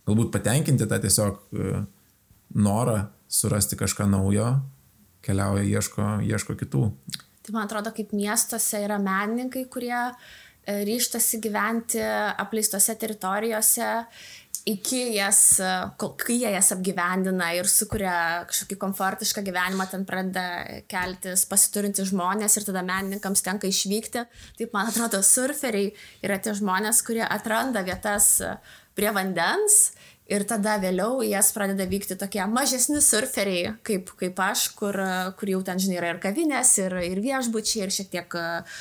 [0.09, 1.43] galbūt patenkinti tą tiesiog
[2.55, 2.99] norą
[3.33, 4.49] surasti kažką naujo,
[5.25, 6.85] keliauja, ieško, ieško kitų.
[7.43, 10.13] Tai man atrodo, kaip miestuose yra menininkai, kurie e,
[10.87, 13.89] ryštasi gyventi apleistose teritorijose
[14.69, 15.41] iki jas,
[15.99, 20.45] kai jie jas apgyvendina ir sukuria kažkokį komfortišką gyvenimą, ten pradeda
[20.91, 24.25] keltis pasiturinti žmonės ir tada menininkams tenka išvykti.
[24.59, 25.91] Taip, man atrodo, surferiai
[26.23, 28.37] yra tie žmonės, kurie atranda vietas
[28.95, 29.93] prie vandens
[30.31, 34.95] Ir tada vėliau į jas pradeda vykti tokie mažesni surferiai, kaip, kaip aš, kur,
[35.39, 38.79] kur jau ten, žinai, yra ir kavinės, ir, ir viešbučiai, ir šiek tiek uh,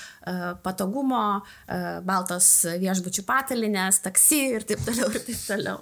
[0.62, 2.52] patogumo, uh, baltos
[2.84, 5.82] viešbučių patalinės, taksi ir taip toliau, ir taip toliau.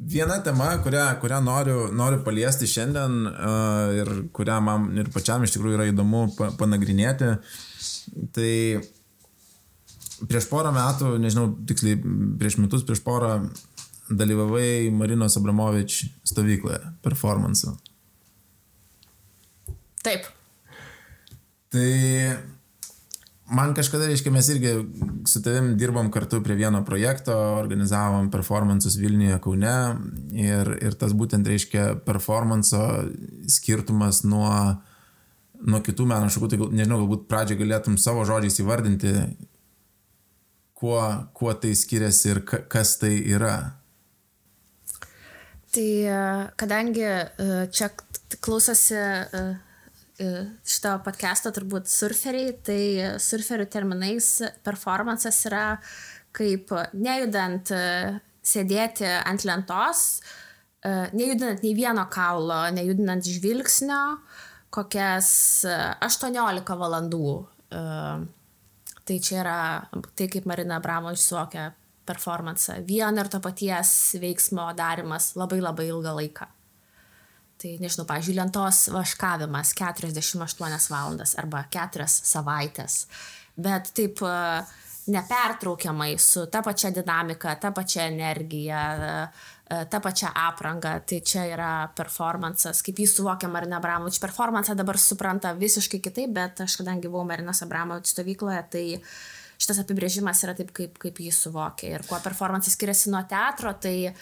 [0.00, 5.56] Viena tema, kurią, kurią noriu, noriu paliesti šiandien uh, ir kurią man ir pačiam iš
[5.56, 7.34] tikrųjų yra įdomu pa, panagrinėti,
[8.36, 8.52] tai
[10.28, 11.98] prieš porą metų, nežinau, tiksliai
[12.40, 13.34] prieš metus, prieš porą
[14.10, 17.70] dalyvavai Marinos Abramovič stovykloje, performance.
[20.02, 20.26] Taip.
[21.70, 21.90] Tai
[23.50, 24.72] man kažkada, reiškia, mes irgi
[25.28, 29.74] su tavim dirbom kartu prie vieno projekto, organizavom performances Vilniuje, Kaune
[30.34, 32.78] ir, ir tas būtent, reiškia, performance
[33.50, 34.50] skirtumas nuo,
[35.60, 39.14] nuo kitų meno šakų, tai nežinau, galbūt pradžią galėtum savo žodžiais įvardinti,
[40.80, 41.02] kuo,
[41.36, 43.79] kuo tai skiriasi ir kas tai yra.
[45.70, 47.86] Tai e, kadangi e, čia
[48.42, 49.42] klausosi e,
[50.66, 52.82] šito podcast'o turbūt surferiai, tai
[53.22, 54.32] surferių terminais
[54.66, 55.78] performances yra
[56.34, 57.70] kaip nejudant
[58.50, 60.02] sėdėti ant lentos,
[61.16, 64.02] nejudinant nei vieno kaulo, nejudinant žvilgsnio,
[64.74, 65.32] kokias
[66.04, 67.32] 18 valandų.
[69.08, 71.70] Tai čia yra tai, kaip Marina Bramo išsuokia
[72.10, 72.74] performance.
[72.86, 76.48] Vieno ir to paties veiksmo darimas labai labai ilgą laiką.
[77.60, 83.02] Tai nežinau, pažiūrėjau, lentos vaškavimas 48 valandas arba 4 savaitės.
[83.60, 84.36] Bet taip e,
[85.12, 90.94] nepertraukiamai su ta pačia dinamika, ta pačia energija, e, ta pačia apranga.
[91.04, 94.16] Tai čia yra performances, kaip jį suvokia Marina Abramovič.
[94.24, 99.12] Performance dabar supranta visiškai kitaip, bet aš kadangi buvau Marinos Abramovič stovykloje, tai uh,
[99.60, 101.94] šitas apibrėžimas yra taip, kaip, kaip jį suvokia.
[101.96, 104.12] Ir kuo performances skiriasi nuo teatro, tai e,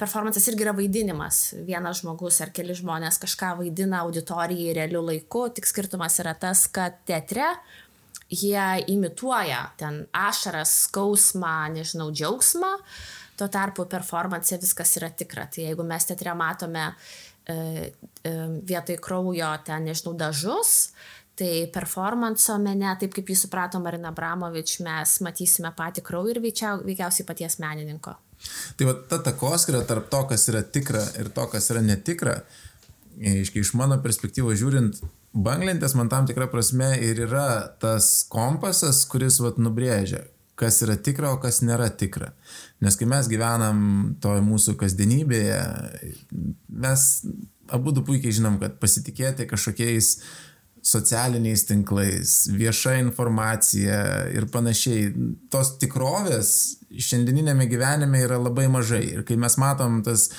[0.00, 1.42] performances irgi yra vaidinimas.
[1.66, 7.02] Vienas žmogus ar keli žmonės kažką vaidina auditorijai realiu laiku, tik skirtumas yra tas, kad
[7.08, 7.54] teatre
[8.30, 12.76] jie imituoja ten ašaras, skausmą, nežinau, džiaugsmą,
[13.38, 15.48] tuo tarpu performance viskas yra tikra.
[15.50, 18.34] Tai jeigu mes teatre matome e, e,
[18.70, 20.92] vietoj kraujo ten, nežinau, dažus,
[21.40, 26.82] Tai performanso mene, taip kaip jį suprato Marina Bramovič, mes matysime patį kraują ir veikiau,
[26.84, 28.12] veikiausiai paties menininko.
[28.76, 32.34] Tai va ta takoskira tarp to, kas yra tikra ir to, kas yra netikra,
[33.16, 34.98] iš mano perspektyvos žiūrint,
[35.32, 37.46] banglentės man tam tikra prasme ir yra
[37.80, 40.26] tas kompasas, kuris vat nubrėžia,
[40.60, 42.34] kas yra tikra, o kas nėra tikra.
[42.84, 45.64] Nes kai mes gyvenam toje mūsų kasdienybėje,
[46.84, 47.08] mes
[47.72, 50.30] abu du puikiai žinom, kad pasitikėti kažkokiais uh,
[50.82, 54.00] socialiniais tinklais, vieša informacija
[54.32, 55.10] ir panašiai.
[55.52, 56.54] Tos tikrovės
[56.90, 59.04] šiandieninėme gyvenime yra labai mažai.
[59.18, 60.30] Ir kai mes matom tas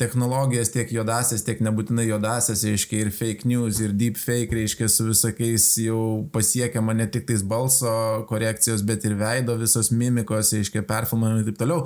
[0.00, 5.10] technologijas, tiek juodasias, tiek nebūtinai juodasias, reiškia, ir fake news, ir deep fake, reiškia, su
[5.10, 6.00] visokiais jau
[6.32, 7.92] pasiekiama ne tik tais balso
[8.30, 11.84] korekcijos, bet ir veido visos mimikos, reiškia, perfilmavimai ir taip toliau.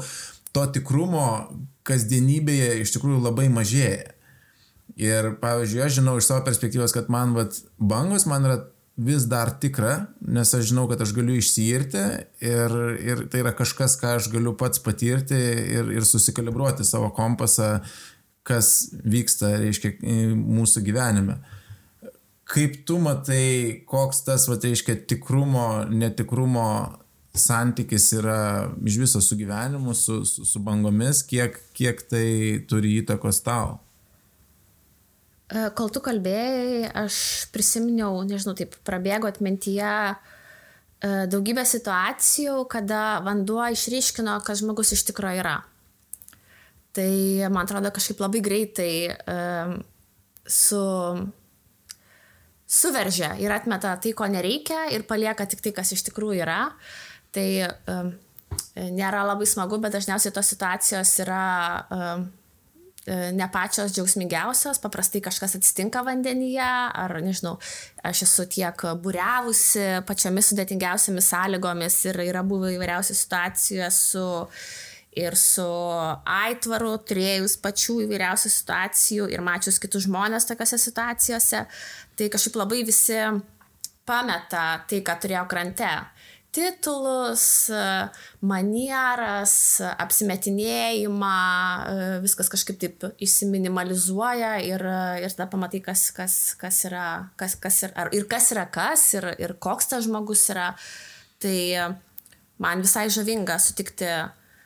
[0.54, 1.26] To tikrumo
[1.88, 4.13] kasdienybėje iš tikrųjų labai mažėja.
[5.00, 8.60] Ir, pavyzdžiui, aš žinau iš savo perspektyvos, kad man vat, bangos man yra
[8.94, 12.02] vis dar tikra, nes aš žinau, kad aš galiu išsiirti
[12.46, 17.80] ir, ir tai yra kažkas, ką aš galiu pats patirti ir, ir susikalibruoti savo kompasą,
[18.46, 19.96] kas vyksta, reiškia,
[20.38, 21.40] mūsų gyvenime.
[22.54, 26.68] Kaip tu matai, koks tas, va, reiškia, tikrumo, netikrumo
[27.34, 28.40] santykis yra
[28.86, 32.28] iš viso su gyvenimu, su, su, su bangomis, kiek, kiek tai
[32.70, 33.80] turi įtakos tau?
[35.44, 37.16] E, kol tu kalbėjai, aš
[37.52, 40.16] prisiminiau, nežinau, taip prabėgo atmintyje e,
[41.28, 45.58] daugybę situacijų, kada vanduo išryškino, kas žmogus iš tikrųjų yra.
[46.94, 47.10] Tai
[47.50, 49.72] man atrodo kažkaip labai greitai um,
[50.46, 50.78] su,
[52.70, 56.60] suveržia ir atmeta tai, ko nereikia ir palieka tik tai, kas iš tikrųjų yra.
[57.34, 57.48] Tai
[58.94, 61.42] nėra labai smagu, bet dažniausiai tos situacijos yra
[61.90, 62.00] E,
[63.06, 67.58] ne pačios džiaugsmingiausios, paprastai kažkas atsitinka vandenyje, ar nežinau,
[68.06, 74.26] aš esu tiek būriavusi pačiomis sudėtingiausiamis sąlygomis ir yra buvę įvairiausių situacijų su
[75.14, 75.66] ir su
[76.26, 81.60] aitvaru, turėjus pačių įvairiausių situacijų ir mačius kitus žmonės tokiose situacijose,
[82.18, 83.20] tai kažkaip labai visi
[84.08, 85.92] pameta tai, ką turėjo krante
[86.54, 87.46] titulus,
[88.44, 91.32] manieras, apsimetinėjimą,
[92.24, 94.84] viskas kažkaip taip įsiminimalizuoja ir,
[95.24, 97.08] ir tada pamatai, kas, kas, kas yra,
[97.40, 100.70] kas, kas yra, ir kas yra kas, ir, ir koks tas žmogus yra.
[101.42, 101.58] Tai
[102.62, 104.08] man visai žavinga sutikti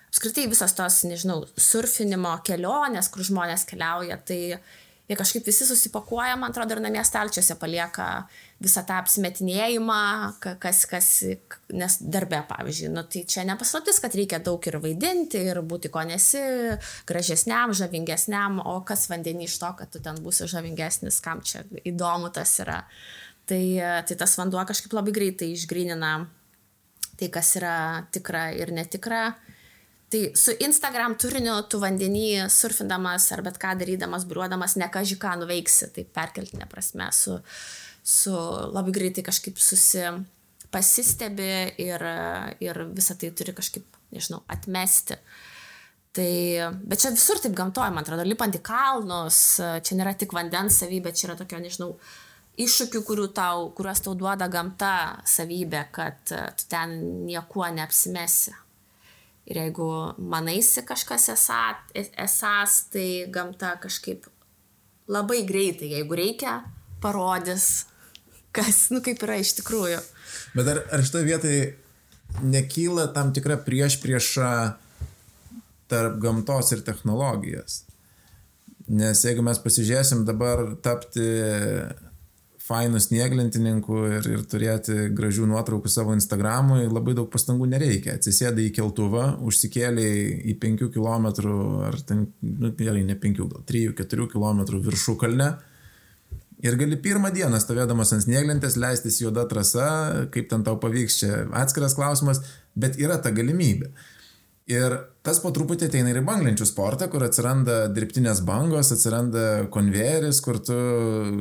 [0.09, 4.41] apskritai visos tos, nežinau, surfinimo kelionės, kur žmonės keliauja, tai
[5.09, 8.09] jie kažkaip visi susipakuoja, man atrodo, ir namie stalčiuose palieka
[8.61, 10.01] visą tą apsimetinėjimą,
[10.61, 11.09] kas, kas,
[11.73, 16.03] nes darbė, pavyzdžiui, nu, tai čia nepaslaptis, kad reikia daug ir vaidinti, ir būti ko
[16.09, 16.43] nesi,
[17.09, 22.33] gražesniam, žavingesniam, o kas vandenį iš to, kad tu ten būsi žavingesnis, kam čia įdomu
[22.35, 22.83] tas yra.
[23.49, 23.63] Tai,
[24.05, 26.13] tai tas vanduo kažkaip labai greitai išgrinina
[27.19, 27.77] tai, kas yra
[28.13, 29.31] tikra ir netikra.
[30.09, 35.35] Tai su Instagram turiniu tu vandenį surfindamas ar bet ką darydamas, briuodamas, ne ką žiką
[35.43, 37.35] nuveiksi, tai perkeltinė prasme, su,
[38.01, 38.33] su
[38.73, 40.07] labai greitai kažkaip susi
[40.73, 41.51] pasistebi
[41.85, 42.05] ir,
[42.65, 45.19] ir visą tai turi kažkaip, nežinau, atmesti.
[46.17, 46.33] Tai,
[46.89, 49.43] bet čia visur taip gamtoja, man atrodo, lipant į kalnus,
[49.85, 51.91] čia nėra tik vandens savybė, čia yra tokio, nežinau,
[52.59, 54.95] iššūkių, tau, kuriuos tau duoda gamta
[55.29, 56.97] savybė, kad tu ten
[57.29, 58.57] niekuo neapsimesi.
[59.49, 59.89] Ir jeigu
[60.21, 61.63] manaisi kažkas esą,
[61.97, 64.27] esas, tai gamta kažkaip
[65.09, 66.59] labai greitai, jeigu reikia,
[67.01, 67.87] parodys,
[68.53, 70.03] kas, nu kaip yra iš tikrųjų.
[70.57, 71.63] Bet ar, ar šitoje vietoje
[72.45, 74.51] nekyla tam tikra prieš priešą
[75.89, 77.83] tarp gamtos ir technologijos?
[78.89, 81.25] Nes jeigu mes pasižiūrėsim dabar tapti
[82.69, 88.19] fainų snieglentininkų ir, ir turėti gražių nuotraukų savo Instagramui, labai daug pastangų nereikia.
[88.19, 91.31] Atsisėdai į keltuvą, užsikėliai į 5 km
[91.89, 95.51] ar ten, nu, gerai, ne 5, gal 3-4 km viršų kalne.
[96.59, 99.89] Ir gali pirmą dieną stovėdamas ant snieglentės leistis juoda trasa,
[100.35, 102.43] kaip ten tau pavyks, čia atskiras klausimas,
[102.75, 103.93] bet yra ta galimybė.
[104.69, 104.93] Ir
[105.25, 110.59] tas po truputį ateina ir į banglenčių sportą, kur atsiranda dirbtinės bangos, atsiranda konvejeris, kur
[110.61, 110.77] tu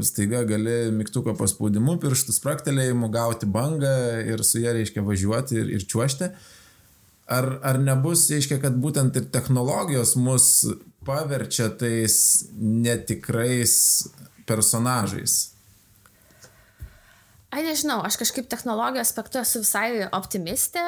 [0.08, 3.92] staiga gali mygtuko paspaudimu, pirštų spraktelėjimu gauti bangą
[4.32, 6.32] ir su ją reiškia važiuoti ir, ir čiuošti.
[7.28, 10.48] Ar, ar nebus, reiškia, kad būtent ir technologijos mus
[11.04, 13.76] paverčia tais netikrais
[14.48, 15.58] personažais?
[17.52, 20.84] Ai nežinau, aš kažkaip technologijų aspektu esu visai optimistė.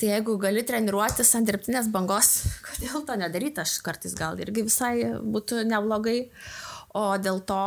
[0.00, 2.30] Tai jeigu gali treniruotis ant dirbtinės bangos,
[2.66, 6.22] kodėl to nedaryti, aš kartais gal irgi visai būtų neblogai.
[6.96, 7.64] O dėl to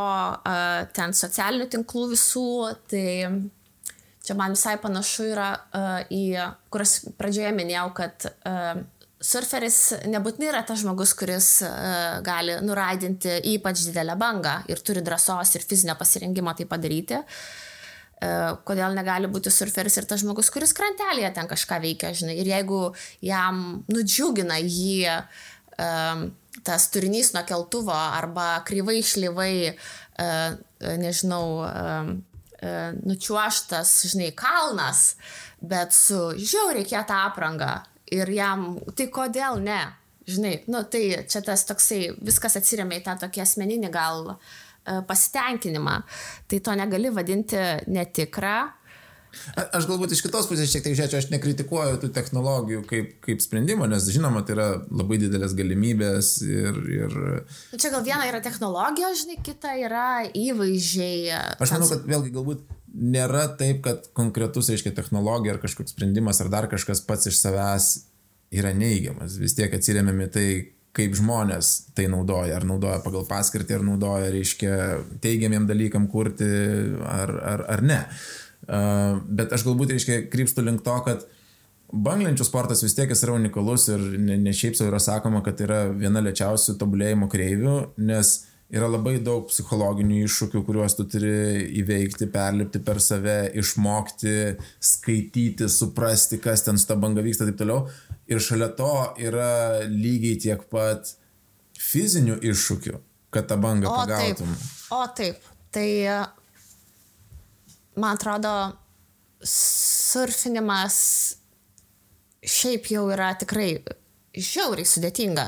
[0.92, 2.48] ten socialinių tinklų visų,
[2.92, 3.04] tai
[4.26, 5.46] čia man visai panašu yra
[6.12, 6.24] į,
[6.68, 8.26] kur aš pradžioje minėjau, kad
[9.24, 9.78] surferis
[10.12, 11.48] nebūtinai yra tas žmogus, kuris
[12.26, 17.22] gali nuraidinti ypač didelę bangą ir turi drąsos ir fizinio pasirengimo tai padaryti.
[17.22, 17.73] Uh,
[18.64, 22.36] kodėl negali būti surferis ir tas žmogus, kuris krantelėje ten kažką veikia, žinai.
[22.40, 22.80] Ir jeigu
[23.24, 26.28] jam nudžiugina jį um,
[26.64, 30.54] tas turinys nuo keltuvo arba kryvai išlyvai, uh,
[31.02, 32.14] nežinau, um,
[32.62, 35.16] uh, nučiuoštas, žinai, kalnas,
[35.60, 37.76] bet su žiauriai kietą aprangą
[38.14, 39.82] ir jam, tai kodėl ne?
[40.24, 44.63] Žinai, nu tai čia tas toksai, viskas atsiriamė į tą tokį asmeninį gal uh, E,
[44.84, 45.98] pasitenkinimą.
[46.50, 48.56] Tai to negali vadinti netikra.
[49.74, 53.88] Aš galbūt iš kitos pusės šiek tiek žiūrėčiau, aš nekritikuoju tų technologijų kaip, kaip sprendimo,
[53.90, 56.78] nes žinoma, tai yra labai didelės galimybės ir...
[56.94, 57.16] ir...
[57.72, 61.34] Nu, čia gal viena yra technologija, žinai, kita yra įvaizdžiai.
[61.58, 66.52] Aš manau, kad vėlgi galbūt nėra taip, kad konkretus, aiškiai, technologija ar kažkoks sprendimas ar
[66.52, 67.90] dar kažkas pats iš savęs
[68.54, 69.38] yra neigiamas.
[69.42, 70.48] Vis tiek atsiriamėme tai,
[70.94, 74.74] kaip žmonės tai naudoja, ar naudoja pagal paskirtį, ar naudoja, reiškia,
[75.24, 76.48] teigiamiem dalykam kurti,
[77.10, 78.00] ar, ar, ar ne.
[78.64, 81.26] Uh, bet aš galbūt, reiškia, krypstu link to, kad
[81.92, 85.60] banglenčių sportas vis tiek jis yra unikalus ir ne, ne šiaip savo yra sakoma, kad
[85.62, 87.76] yra viena lėčiausių tobulėjimo kreivių,
[88.06, 88.36] nes
[88.74, 91.34] yra labai daug psichologinių iššūkių, kuriuos tu turi
[91.82, 94.34] įveikti, perlipti per save, išmokti,
[94.82, 97.84] skaityti, suprasti, kas ten su ta banga vyksta ir taip toliau.
[98.30, 101.12] Ir šalia to yra lygiai tiek pat
[101.80, 103.00] fizinių iššūkių,
[103.34, 104.54] kad tą bangą o, pagautum.
[104.54, 104.94] Taip.
[104.94, 105.88] O taip, tai
[108.00, 108.54] man atrodo,
[109.44, 110.96] surfinimas
[112.44, 113.76] šiaip jau yra tikrai
[114.34, 115.46] žiauriai sudėtinga.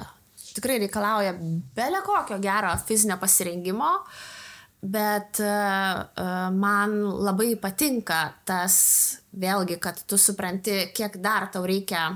[0.56, 1.34] Tikrai reikalauja
[1.76, 3.90] belė kokio gero fizinio pasirengimo,
[4.80, 6.06] bet uh,
[6.56, 6.94] man
[7.26, 8.76] labai patinka tas
[9.36, 12.08] vėlgi, kad tu supranti, kiek dar tau reikia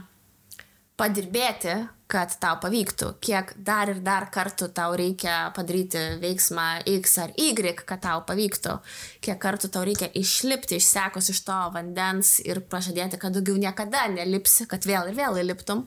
[1.01, 1.74] padirbėti,
[2.11, 6.66] kad tau pavyktų, kiek dar ir dar kartų tau reikia padaryti veiksmą
[6.98, 7.55] X ar Y,
[7.86, 8.76] kad tau pavyktų,
[9.24, 14.66] kiek kartų tau reikia išlipti išsekus iš to vandens ir pažadėti, kad daugiau niekada nelipsi,
[14.70, 15.86] kad vėl ir vėl įliptum.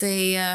[0.00, 0.46] Tai e,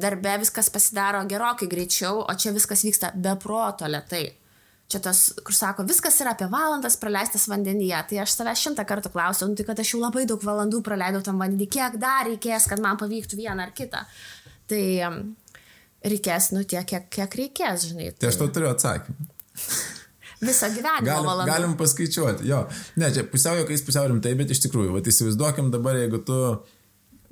[0.00, 4.26] darbe viskas pasidaro gerokai greičiau, o čia viskas vyksta be proto lietai.
[4.92, 7.98] Čia tas, kur sako, viskas yra apie valandas praleistas vandenyje.
[8.10, 11.22] Tai aš save šimtą kartų klausiau, nu, tai kad aš jau labai daug valandų praleidau
[11.24, 14.04] tam vandenį, kiek dar reikės, kad man pavyktų vieną ar kitą.
[14.70, 14.84] Tai
[16.02, 18.12] reikės, nu, tiek, kiek, kiek reikės, žinai.
[18.18, 19.30] Tai aš to turiu atsakymą.
[20.42, 21.52] Visą gyvenimą galim, valandą.
[21.52, 22.64] galim paskaičiuoti, jo.
[22.98, 26.38] Ne, čia pusiau jokiais, pusiau rimtai, bet iš tikrųjų, va, įsivaizduokim dabar, jeigu tu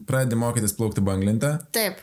[0.07, 1.99] pradedi mokytis plaukti banglintę, Taip,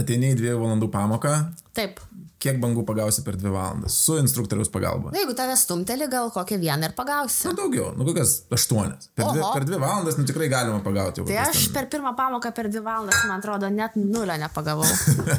[0.00, 1.34] ateini į dviejų valandų pamoką,
[1.76, 2.00] taip.
[2.42, 5.10] Kiek bangų pagausi per dvi valandas su instruktoriaus pagalba.
[5.12, 7.46] Na, jeigu tave stumteli, gal kokią vieną ir pagausi.
[7.48, 9.08] Nu, daugiau, nu kokias aštuonias.
[9.16, 11.24] Per dvi, per dvi valandas, nu tikrai galima pagauti.
[11.24, 14.84] Tai aš ten- per pirmą pamoką per dvi valandas, man atrodo, net nulio nepagavau.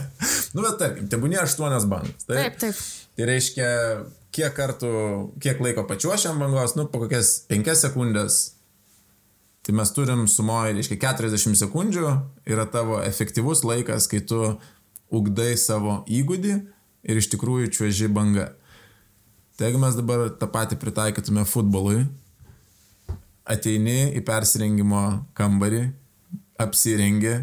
[0.56, 2.26] nu, bet tarkim, tebūnė aštuonias bangas.
[2.30, 2.82] Taip, taip.
[3.18, 3.70] Tai reiškia,
[4.34, 4.92] kiek kartų,
[5.42, 8.40] kiek laiko pačiuošiam bangos, nu, po kokias penkias sekundės.
[9.68, 12.08] Tai mes turim sumoji, reiškia, 40 sekundžių
[12.48, 14.56] yra tavo efektyvus laikas, kai tu
[15.12, 16.56] ugdai savo įgūdį
[17.04, 18.52] ir iš tikrųjų čiuoži banga.
[19.58, 22.06] Tai jeigu mes dabar tą patį pritaikytume futbolui,
[23.48, 25.04] ateini į persirengimo
[25.38, 25.88] kambarį,
[26.62, 27.40] apsirengi,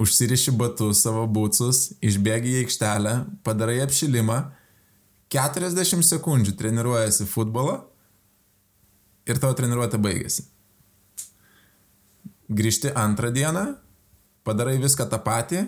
[0.00, 3.14] užsiriši batus savo būcus, išbėgi į aikštelę,
[3.46, 4.40] padarai apšilimą,
[5.34, 7.80] 40 sekundžių treniruojasi futbolą
[9.26, 10.44] ir tavo treniruotė baigėsi.
[12.54, 13.64] Grįžti antrą dieną,
[14.46, 15.64] padarai viską tą patį,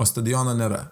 [0.00, 0.88] o stadiono nėra.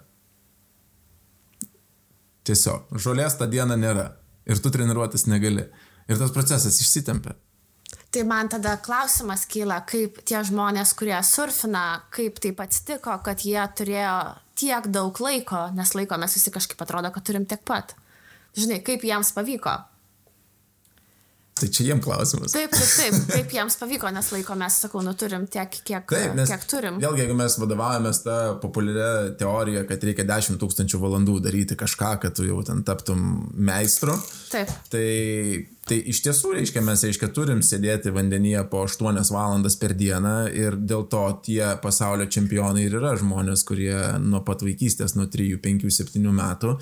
[2.49, 4.07] Tiesiog, žolės tą dieną nėra
[4.49, 5.67] ir tu treniruotis negali.
[6.09, 7.35] Ir tas procesas išsitempia.
[8.09, 13.61] Tai man tada klausimas kyla, kaip tie žmonės, kurie surfina, kaip taip atsitiko, kad jie
[13.77, 14.15] turėjo
[14.57, 17.93] tiek daug laiko, nes laiko mes visi kažkaip atrodo, kad turim tiek pat.
[18.57, 19.75] Žinai, kaip jiems pavyko.
[21.59, 22.53] Tai čia jiem klausimas.
[22.55, 26.35] Taip, taip, taip, kaip jiems pavyko, nes laiko mes, sakau, nu turim tiek, kiek, Taip,
[26.37, 26.99] nes kiek turim.
[27.03, 32.37] Vėlgi, jeigu mes vadovaujamės tą populiarią teoriją, kad reikia 10 tūkstančių valandų daryti kažką, kad
[32.37, 34.15] tu jau ten taptum meistru,
[34.53, 35.07] Taip, tai,
[35.89, 40.77] tai iš tiesų, reiškia, mes, reiškia, turim sėdėti vandenyje po 8 valandas per dieną ir
[40.77, 45.89] dėl to tie pasaulio čempionai ir yra žmonės, kurie nuo pat vaikystės, nuo 3, 5,
[45.97, 46.75] 7 metų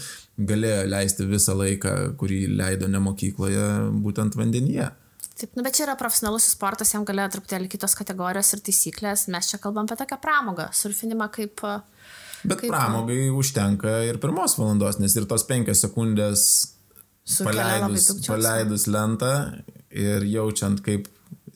[0.51, 3.67] galėjo leisti visą laiką, kurį leido ne mokykloje,
[4.03, 4.91] būtent vandenyje.
[5.37, 9.51] taip, nu bet čia yra profesionalusis sportas, jam galėjo truputėlį kitos kategorijos ir taisyklės, mes
[9.51, 11.61] čia kalbam apie tokią pramogą, surfinimą kaip...
[12.47, 16.43] Bet Kaip- pramogai užtenka ir pirmos valandos, nes ir tos penkios sekundės
[17.43, 19.31] paleidus, paleidus lentą
[19.91, 21.07] ir jaučiant, kaip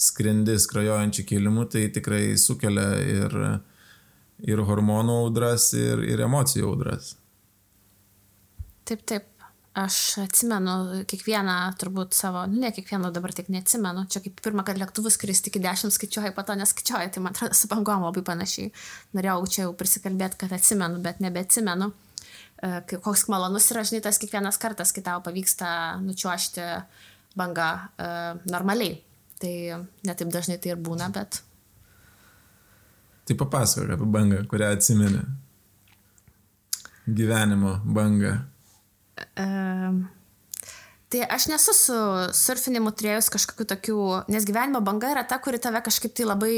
[0.01, 3.35] skrendi skrajojančių kilimų, tai tikrai sukelia ir,
[4.47, 7.15] ir hormonų audras, ir, ir emocijų audras.
[8.87, 9.27] Taip, taip.
[9.71, 14.81] Aš atsimenu kiekvieną, turbūt savo, nu ne kiekvieną dabar tik neatsimenu, čia kaip pirmą kartą
[14.81, 18.73] lėktuvus skristi iki dešimt skaičiuoju, po to neskaičiuoju, tai man atrodo su bangom labai panašiai.
[19.15, 21.87] Norėjau čia jau prisikalbėti, kad atsimenu, bet nebeatsimenu.
[21.87, 22.10] Kai-
[22.61, 25.69] Koks malonus yra, žinai, tas kiekvienas kartas, kai tau pavyksta
[26.03, 26.67] nučiuošti
[27.39, 28.09] bangą e,
[28.53, 28.99] normaliai.
[29.41, 29.53] Tai
[30.05, 31.41] netaip dažnai tai ir būna, bet
[33.25, 35.21] Tai papasakok apie bangą, kurią atsimeni.
[37.07, 38.33] Gyvenimo bangą.
[39.35, 40.01] Ehm,
[41.11, 41.95] Tai aš nesu su
[42.31, 46.53] surfinimu turėjus kažkokių tokių, nes gyvenimo banga yra ta, kuri tave kažkaip tai labai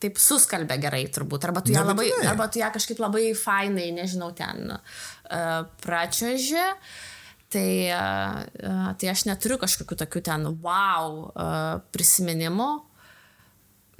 [0.00, 4.30] taip suskalbia gerai turbūt, arba tu ją labai, arba tu ją kažkaip labai fainai, nežinau,
[4.38, 5.00] ten uh,
[5.84, 6.66] pračioži.
[7.50, 12.70] Tai, uh, tai aš neturiu kažkokių tokių ten wow uh, prisiminimų.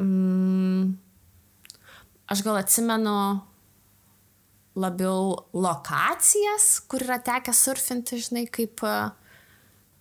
[0.00, 0.94] Mm,
[2.30, 3.16] aš gal atsimenu
[4.78, 8.94] labiau lokacijas, kur yra tekę surfinti, žinai, kaip, e,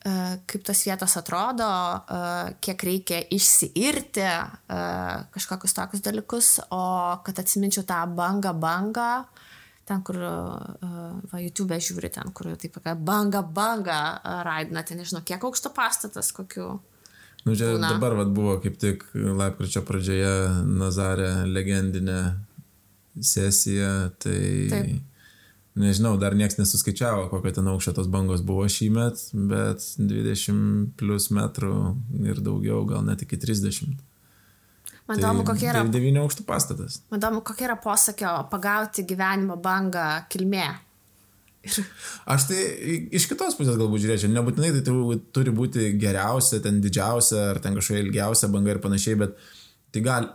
[0.06, 0.14] e,
[0.48, 4.80] kaip tos vietos atrodo, e, kiek reikia išsiirti, e,
[5.34, 6.84] kažkokius tokius dalykus, o
[7.26, 9.26] kad atsiminčiau tą bangą, bangą,
[9.90, 10.92] ten, kur, e,
[11.32, 15.74] va, YouTube žiūri, ten, kur taip, tokia banga, banga e, raidina, ten nežinau, kiek aukšto
[15.76, 16.78] pastatas, kokiu.
[17.48, 17.94] Nu, čia Būna.
[17.96, 20.34] dabar vat, buvo kaip tik lapkričio pradžioje
[20.68, 22.20] Nazarė legendinė
[23.26, 25.24] sesija, tai Taip.
[25.80, 31.30] nežinau, dar niekas nesuskaičiavo, kokio ten aukščio tos bangos buvo šį met, bet 20 plus
[31.36, 31.74] metrų
[32.28, 33.98] ir daugiau, gal net iki 30.
[35.10, 37.00] Man įdomu, kokia yra, 9 aukštų pastatas.
[37.10, 40.68] man įdomu, kokia yra posakio pagauti gyvenimo bangą kilmė.
[41.66, 41.80] Ir
[42.34, 42.60] Aš tai
[43.18, 47.76] iš kitos pusės galbūt žiūrėčiau, nebūtinai tai tu- turi būti geriausia, ten didžiausia, ar ten
[47.76, 49.36] kažkokia ilgiausia banga ir panašiai, bet
[49.92, 50.30] tai gali,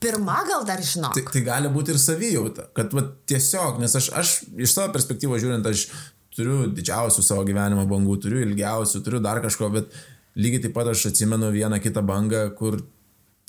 [0.00, 1.16] pirma gal dar žinok.
[1.16, 5.42] Tai, tai gali būti ir savijauta, kad va, tiesiog, nes aš, aš iš savo perspektyvos
[5.42, 5.88] žiūrint, aš
[6.36, 9.90] turiu didžiausių savo gyvenimo bangų, turiu ilgiausių, turiu dar kažko, bet
[10.38, 12.78] lygiai taip pat aš atsimenu vieną kitą bangą, kur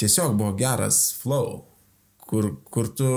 [0.01, 1.61] tiesiog buvo geras flow,
[2.31, 3.07] kur, kur tu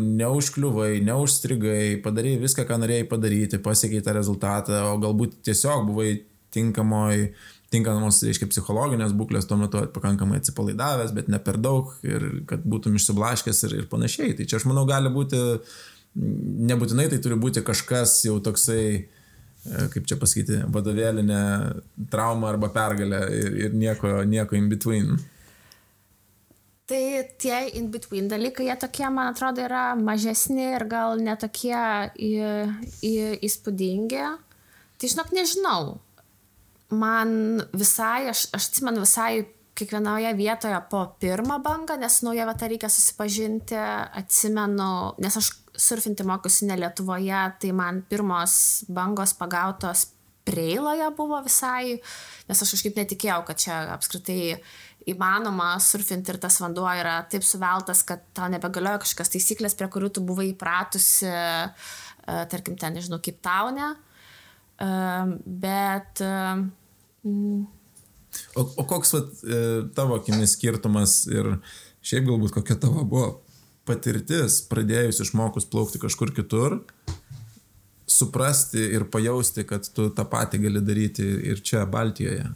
[0.00, 6.14] neužkliuvai, neužstrigai, padarai viską, ką norėjai padaryti, pasiekiai tą rezultatą, o galbūt tiesiog buvai
[6.54, 7.26] tinkamoj,
[7.74, 12.96] tinkamos, reiškia, psichologinės būklės tuo metu pakankamai atsipalaidavęs, bet ne per daug ir kad būtum
[12.98, 14.36] išsiblaškęs ir, ir panašiai.
[14.38, 15.40] Tai čia aš manau gali būti,
[16.70, 21.44] nebūtinai tai turi būti kažkas jau toksai, e, kaip čia pasakyti, vadovėlinė
[22.14, 25.16] trauma arba pergalė ir, ir nieko, nieko in between.
[26.84, 27.02] Tai
[27.40, 31.80] tie in between dalykai, jie tokie, man atrodo, yra mažesni ir gal netokie
[32.12, 32.32] į,
[33.00, 33.12] į,
[33.48, 34.24] įspūdingi.
[35.00, 35.94] Tai žinok, nežinau.
[36.92, 42.90] Man visai, aš, aš atsimenu visai kiekvienoje vietoje po pirmą bangą, nes nauja vieta reikia
[42.92, 43.80] susipažinti,
[44.20, 44.90] atsimenu,
[45.24, 50.10] nes aš surfinti mokusi ne Lietuvoje, tai man pirmos bangos pagautos
[50.44, 51.96] preiloje buvo visai,
[52.48, 54.58] nes aš kažkaip netikėjau, kad čia apskritai
[55.10, 60.10] įmanoma surfinti ir tas vanduo yra taip suveltas, kad tau nebegalioja kažkokios taisyklės, prie kurių
[60.16, 63.94] tu buvai įpratusi, e, tarkim, ten, nežinau, kaip taune.
[64.80, 64.90] E,
[65.44, 66.24] bet.
[67.24, 67.64] Mm.
[68.58, 69.58] O, o koks vat, e,
[69.94, 71.56] tavo akimis skirtumas ir
[72.04, 73.28] šiaip galbūt kokia tavo buvo
[73.88, 76.80] patirtis, pradėjus išmokus plaukti kažkur kitur,
[78.08, 82.48] suprasti ir pajausti, kad tu tą patį gali daryti ir čia Baltijoje?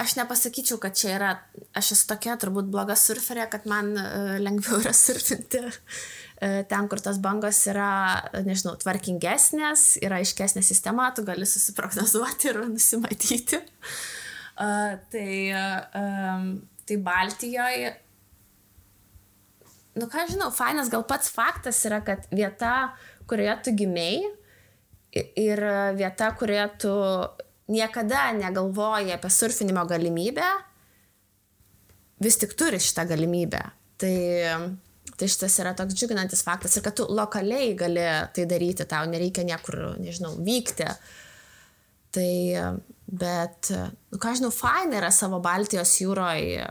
[0.00, 1.30] Aš nepasakyčiau, kad čia yra,
[1.76, 7.00] aš esu tokia turbūt bloga surferė, kad man uh, lengviau yra surfinti uh, ten, kur
[7.04, 7.90] tos bangos yra,
[8.46, 13.62] nežinau, tvarkingesnės, yra aiškesnė sistema, tu gali susiprognozuoti ir nusimatyti.
[14.56, 15.30] Uh, tai,
[16.88, 17.90] tai Baltijoje,
[20.00, 22.94] nu ką žinau, fainas gal pats faktas yra, kad vieta,
[23.28, 24.32] kurioje tu gimėjai
[25.40, 25.62] ir
[25.96, 26.94] vieta, kurioje tu
[27.72, 30.48] niekada negalvoji apie surfinimo galimybę,
[32.22, 33.62] vis tik turi šitą galimybę.
[34.00, 34.16] Tai,
[35.16, 38.04] tai šitas yra toks džiuginantis faktas ir kad tu lokaliai gali
[38.36, 40.88] tai daryti, tau nereikia niekur, nežinau, vykti.
[42.16, 42.32] Tai,
[43.06, 43.72] bet,
[44.12, 46.66] nu, ką žinau, faina yra savo Baltijos jūroje.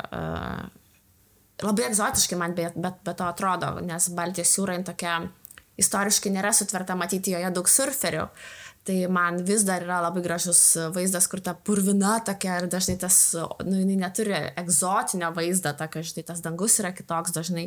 [1.64, 5.20] Labai egzotiškai man bet, bet, bet to atrodo, nes Baltijos jūra tokia
[5.80, 8.26] istoriškai nėra sutverta matyti joje daug surferių.
[8.86, 10.60] Tai man vis dar yra labai gražus
[10.94, 13.18] vaizdas, kur ta purvina tokia ir dažnai tas,
[13.66, 17.66] nu, jinai neturi egzotinio vaizdo, tokia, žinai, tas dangus yra kitoks dažnai,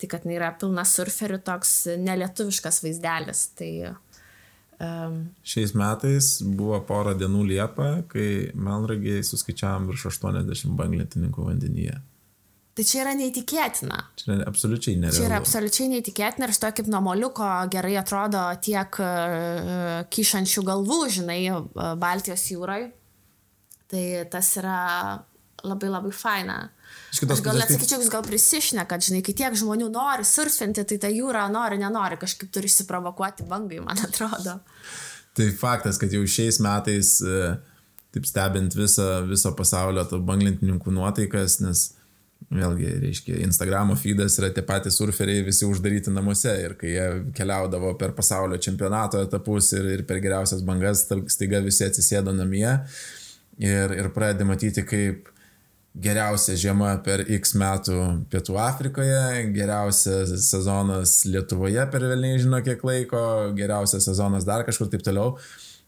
[0.00, 3.44] tai kad jinai yra pilna surferių toks nelietuviškas vaizdelis.
[3.60, 3.70] Tai,
[4.80, 12.00] um, Šiais metais buvo pora dienų Liepa, kai Melragiai suskaičiavam virš 80 banglėtininkų vandenyje.
[12.76, 13.98] Tai čia yra neįtikėtina.
[14.20, 15.16] Čia yra absoliučiai nerealu.
[15.16, 20.98] Čia yra absoliučiai neįtikėtina ir šito kaip nuo moliuko gerai atrodo tiek uh, kyšančių galvų,
[21.14, 22.82] žinai, uh, Baltijos jūrai.
[23.88, 24.76] Tai tas yra
[25.64, 26.58] labai labai faina.
[27.16, 31.10] Aš gal atsakyčiau, jūs gal prisišnė, kad, žinai, kai tiek žmonių nori surfinti, tai ta
[31.10, 34.58] jūra nori, nenori, kažkaip turi išsiprovokuoti bangai, man atrodo.
[35.36, 37.54] Tai faktas, kad jau šiais metais, e,
[38.14, 41.88] taip stebint visą, viso pasaulio banglintininkų nuotaikas, nes
[42.46, 47.96] Vėlgi, reiškia, Instagramo feedas yra tie patys surferiai visi uždaryti namuose ir kai jie keliaudavo
[47.98, 52.68] per pasaulio čempionato etapus ir, ir per geriausias bangas, staiga visi atsisėdo namie
[53.58, 55.32] ir, ir pradedi matyti, kaip
[55.96, 59.20] geriausia žiema per X metų Pietų Afrikoje,
[59.56, 63.22] geriausias sezonas Lietuvoje per vėl nežino kiek laiko,
[63.56, 65.34] geriausias sezonas dar kažkur taip toliau.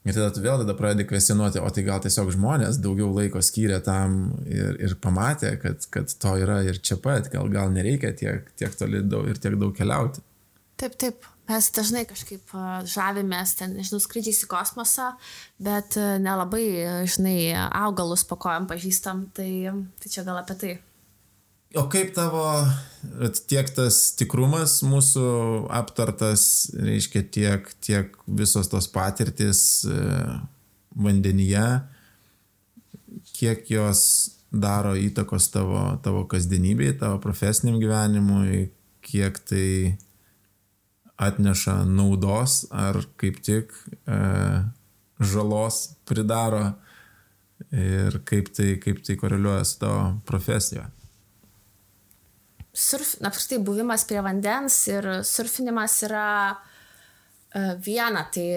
[0.08, 3.82] Ir tada tu vėl tada pradedi kvestionuoti, o tai gal tiesiog žmonės daugiau laiko skyrė
[3.84, 8.48] tam ir, ir pamatė, kad, kad to yra ir čia pat, gal, gal nereikia tiek,
[8.56, 10.24] tiek toli daug, ir tiek daug keliauti.
[10.80, 11.28] Taip, taip.
[11.48, 12.50] Mes dažnai kažkaip
[12.92, 15.14] žavimės ten, nežinau, skrydžiais į kosmosą,
[15.64, 16.66] bet nelabai,
[17.08, 19.48] žinai, augalus po kojam pažįstam, tai,
[19.96, 20.74] tai čia gal apie tai.
[21.76, 22.44] O kaip tavo
[23.48, 25.24] tiek tas tikrumas mūsų
[25.76, 26.42] aptartas,
[26.72, 29.98] reiškia tiek, tiek visos tos patirtis e,
[30.96, 31.66] vandenyje,
[33.36, 34.00] kiek jos
[34.48, 38.70] daro įtakos tavo, tavo kasdienybei, tavo profesiniam gyvenimui,
[39.04, 39.68] kiek tai
[41.20, 43.76] atneša naudos ar kaip tik
[44.08, 44.18] e,
[45.20, 46.70] žalos pridaro
[47.68, 50.88] ir kaip tai, kaip tai koreliuoja su tavo profesija
[52.78, 58.48] surf, apskritai buvimas prie vandens ir surfinimas yra uh, viena, tai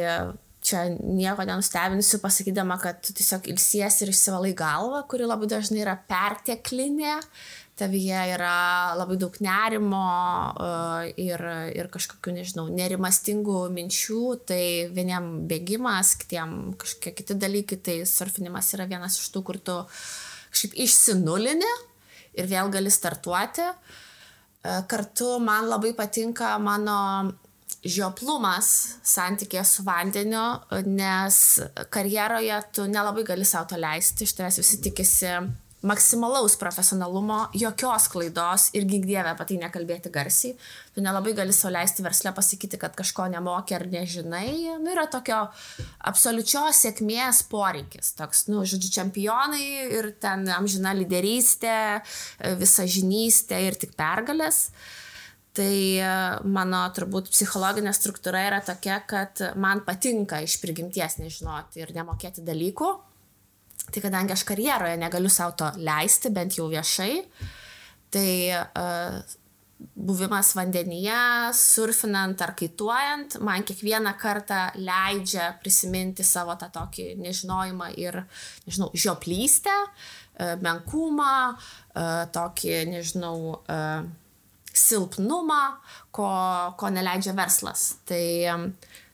[0.62, 5.96] čia nieko nenustebinsiu pasakydama, kad tu tiesiog ilsiesi ir išsivalai galvą, kuri labai dažnai yra
[6.10, 7.16] perteklinė,
[7.82, 10.02] tavyje yra labai daug nerimo
[10.54, 11.42] uh, ir,
[11.74, 14.64] ir kažkokių, nežinau, nerimastingų minčių, tai
[14.94, 19.80] vieniem bėgimas, kitiem kažkokie kiti dalykai, tai surfinimas yra vienas iš tų, kur tu
[20.52, 21.74] kažkaip išsinulini
[22.38, 23.66] ir vėl gali startuoti.
[24.62, 27.32] Kartu man labai patinka mano
[27.82, 28.68] žioplumas
[29.08, 30.46] santykėje su vandeniu,
[30.86, 31.38] nes
[31.90, 35.34] karjeroje tu nelabai gali savo to leisti, iš tavęs visi tikisi
[35.82, 40.54] maksimalaus profesionalumo, jokios klaidos ir gink dievę apie tai nekalbėti garsiai.
[40.94, 44.78] Tu nelabai gali sauliaisti verslę pasakyti, kad kažko nemoki ar nežinai.
[44.82, 45.42] Nu, yra tokio
[46.12, 48.14] absoliučios sėkmės poreikis.
[48.20, 49.68] Toks, nu, žodžiu, čempionai
[49.98, 51.76] ir ten amžina lyderystė,
[52.62, 54.68] visa žinystė ir tik pergalės.
[55.52, 55.68] Tai
[56.00, 56.12] e,
[56.48, 62.94] mano turbūt psichologinė struktūra yra tokia, kad man patinka iš prigimties nežinoti ir nemokėti dalykų
[63.92, 67.14] Tai kadangi aš karjeroje negaliu savo to leisti, bent jau viešai,
[68.12, 69.18] tai uh,
[69.96, 71.18] buvimas vandenyje,
[71.58, 78.22] surfinant ar kaituojant, man kiekvieną kartą leidžia prisiminti savo tą tokį nežinojimą ir,
[78.68, 84.10] nežinau, žioplystę, uh, menkumą, uh, tokį, nežinau, uh,
[84.72, 85.62] silpnumą,
[86.16, 86.30] ko,
[86.80, 87.96] ko neleidžia verslas.
[88.08, 88.24] Tai
[88.54, 88.68] um,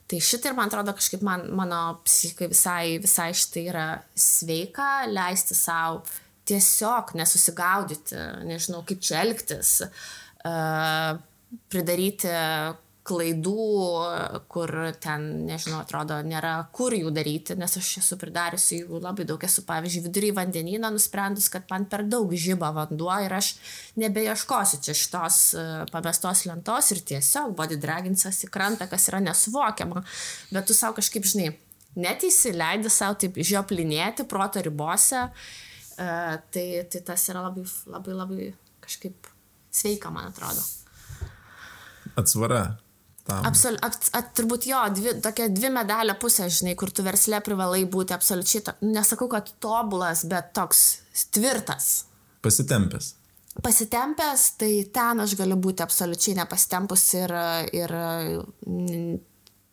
[0.08, 5.58] Tai šitai ir man atrodo kažkaip man, mano psichikai visai, visai šitai yra sveika, leisti
[5.58, 6.04] savo
[6.48, 8.16] tiesiog nesusigaudyti,
[8.48, 9.82] nežinau kaip čia elgtis,
[10.48, 11.18] uh,
[11.68, 12.32] pridaryti
[13.08, 13.66] klaidų,
[14.52, 14.72] kur
[15.04, 19.44] ten, nežinau, atrodo, nėra kur jų daryti, nes aš esu pridariusi jų labai daug.
[19.48, 23.54] Esu, pavyzdžiui, vidury vandenyną nusprendus, kad man per daug žyba vanduo ir aš
[24.02, 30.04] nebeieškosiu čia šitos e, pamestos lentos ir tiesiog body draginsas į krantą, kas yra nesuvokiama.
[30.52, 31.54] Bet tu savo kažkaip, žinai,
[31.98, 35.56] net įsileidi savo taip žioplinėti proto ribose, uh,
[35.98, 38.50] tai, tai tas yra labai, labai, labai
[38.86, 39.30] kažkaip
[39.74, 40.62] sveika, man atrodo.
[42.18, 42.78] Atsvara
[43.28, 43.46] tam.
[43.48, 47.84] Absol, at, at, turbūt jo, dvi, tokia dvi medalio pusė, žinai, kur tu verslė privalai
[47.92, 50.84] būti absoliučiai, to, nesakau, kad tobulas, bet toks
[51.36, 52.08] tvirtas.
[52.46, 53.14] Pasitempęs.
[53.64, 57.34] Pasitempęs, tai ten aš galiu būti absoliučiai nepasitempus ir,
[57.74, 57.94] ir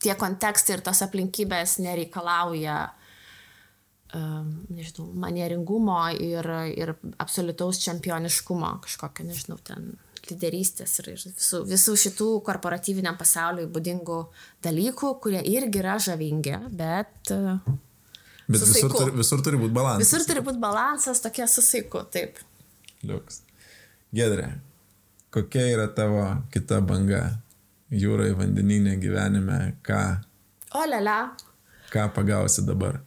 [0.05, 2.79] tie kontekstai ir tos aplinkybės nereikalauja,
[4.17, 9.93] um, nežinau, manieringumo ir, ir absoliutaus čempioniškumo kažkokio, nežinau, ten
[10.31, 14.19] lyderystės ir, visų, visų šitų korporatyviniam pasauliui būdingų
[14.65, 17.33] dalykų, kurie irgi yra žavingi, bet...
[17.35, 17.57] E,
[18.49, 20.05] bet visur turi, visur turi būti balansas.
[20.05, 22.39] Visur turi būti balansas, tokie susaiku, taip.
[23.05, 23.43] Liuks.
[24.15, 24.53] Gedrė,
[25.35, 27.25] kokia yra tavo kita banga
[27.95, 30.05] jūroje, vandeninė gyvenime, ką...
[30.75, 31.19] O lele.
[31.93, 33.01] Ką pagausi dabar?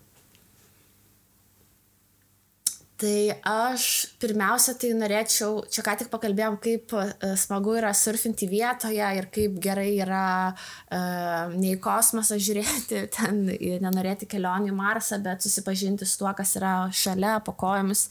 [2.98, 3.84] Tai aš
[4.18, 7.04] pirmiausia tai norėčiau, čia ką tik pakalbėjom, kaip e,
[7.38, 13.44] smagu yra surfinti vietoje ir kaip gerai yra uh, ne į kosmosą žiūrėti, ten
[13.84, 18.08] nenorėti kelionių į Marsą, bet susipažinti su tuo, kas yra šalia, po kojomis.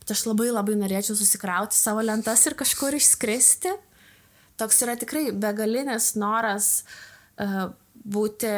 [0.00, 3.76] Bet aš labai labai norėčiau susikrauti savo lentas ir kažkur išskristi.
[4.56, 6.72] Toks yra tikrai begalinis noras
[7.36, 7.68] uh,
[8.08, 8.56] būti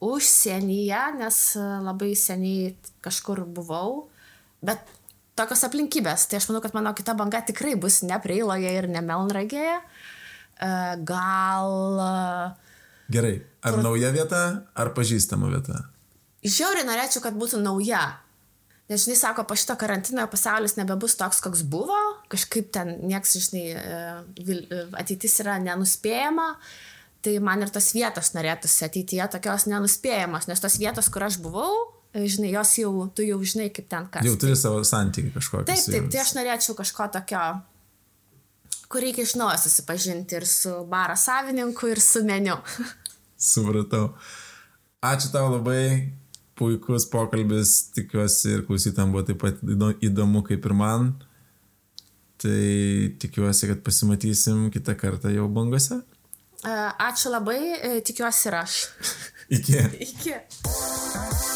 [0.00, 4.06] užsienyje, nes labai seniai kažkur buvau
[4.64, 4.84] Bet
[5.36, 9.02] tokios aplinkybės, tai aš manau, kad mano kita banga tikrai bus ne Preiloje ir ne
[9.04, 9.80] Melnragėje.
[10.56, 10.70] E,
[11.08, 11.74] gal.
[13.12, 13.84] Gerai, ar kur...
[13.84, 14.42] nauja vieta,
[14.74, 15.84] ar pažįstama vieta?
[16.46, 18.04] Žiauriai norėčiau, kad būtų nauja.
[18.86, 21.98] Nes, žinai, sako, po šito karantino pasaulis nebebus toks, koks buvo,
[22.30, 24.02] kažkaip ten nieks, žinai, e,
[24.46, 26.52] e, ateitis yra nenuspėjama,
[27.26, 31.95] tai man ir tos vietos norėtųsi ateityje tokios nenuspėjamos, nes tos vietos, kur aš buvau,
[32.24, 34.24] žinai, jos jau, tu jau žinai, kaip ten kas.
[34.26, 35.66] Jau turi savo santykių kažkokį.
[35.68, 37.42] Taip, taip, tai aš norėčiau kažko tokio,
[38.92, 42.58] kur reikia iš naujo susipažinti ir su baro savininku, ir su meniu.
[43.50, 44.14] Supratau.
[45.04, 46.12] Ačiū tau labai,
[46.56, 49.60] puikus pokalbis, tikiuosi ir klausytam buvo taip pat
[50.04, 51.12] įdomu kaip ir man.
[52.40, 52.60] Tai
[53.20, 56.02] tikiuosi, kad pasimatysim kitą kartą jau bangose.
[56.66, 58.80] Ačiū labai, e, tikiuosi ir aš.
[59.56, 59.78] Iki.
[60.08, 61.54] Iki.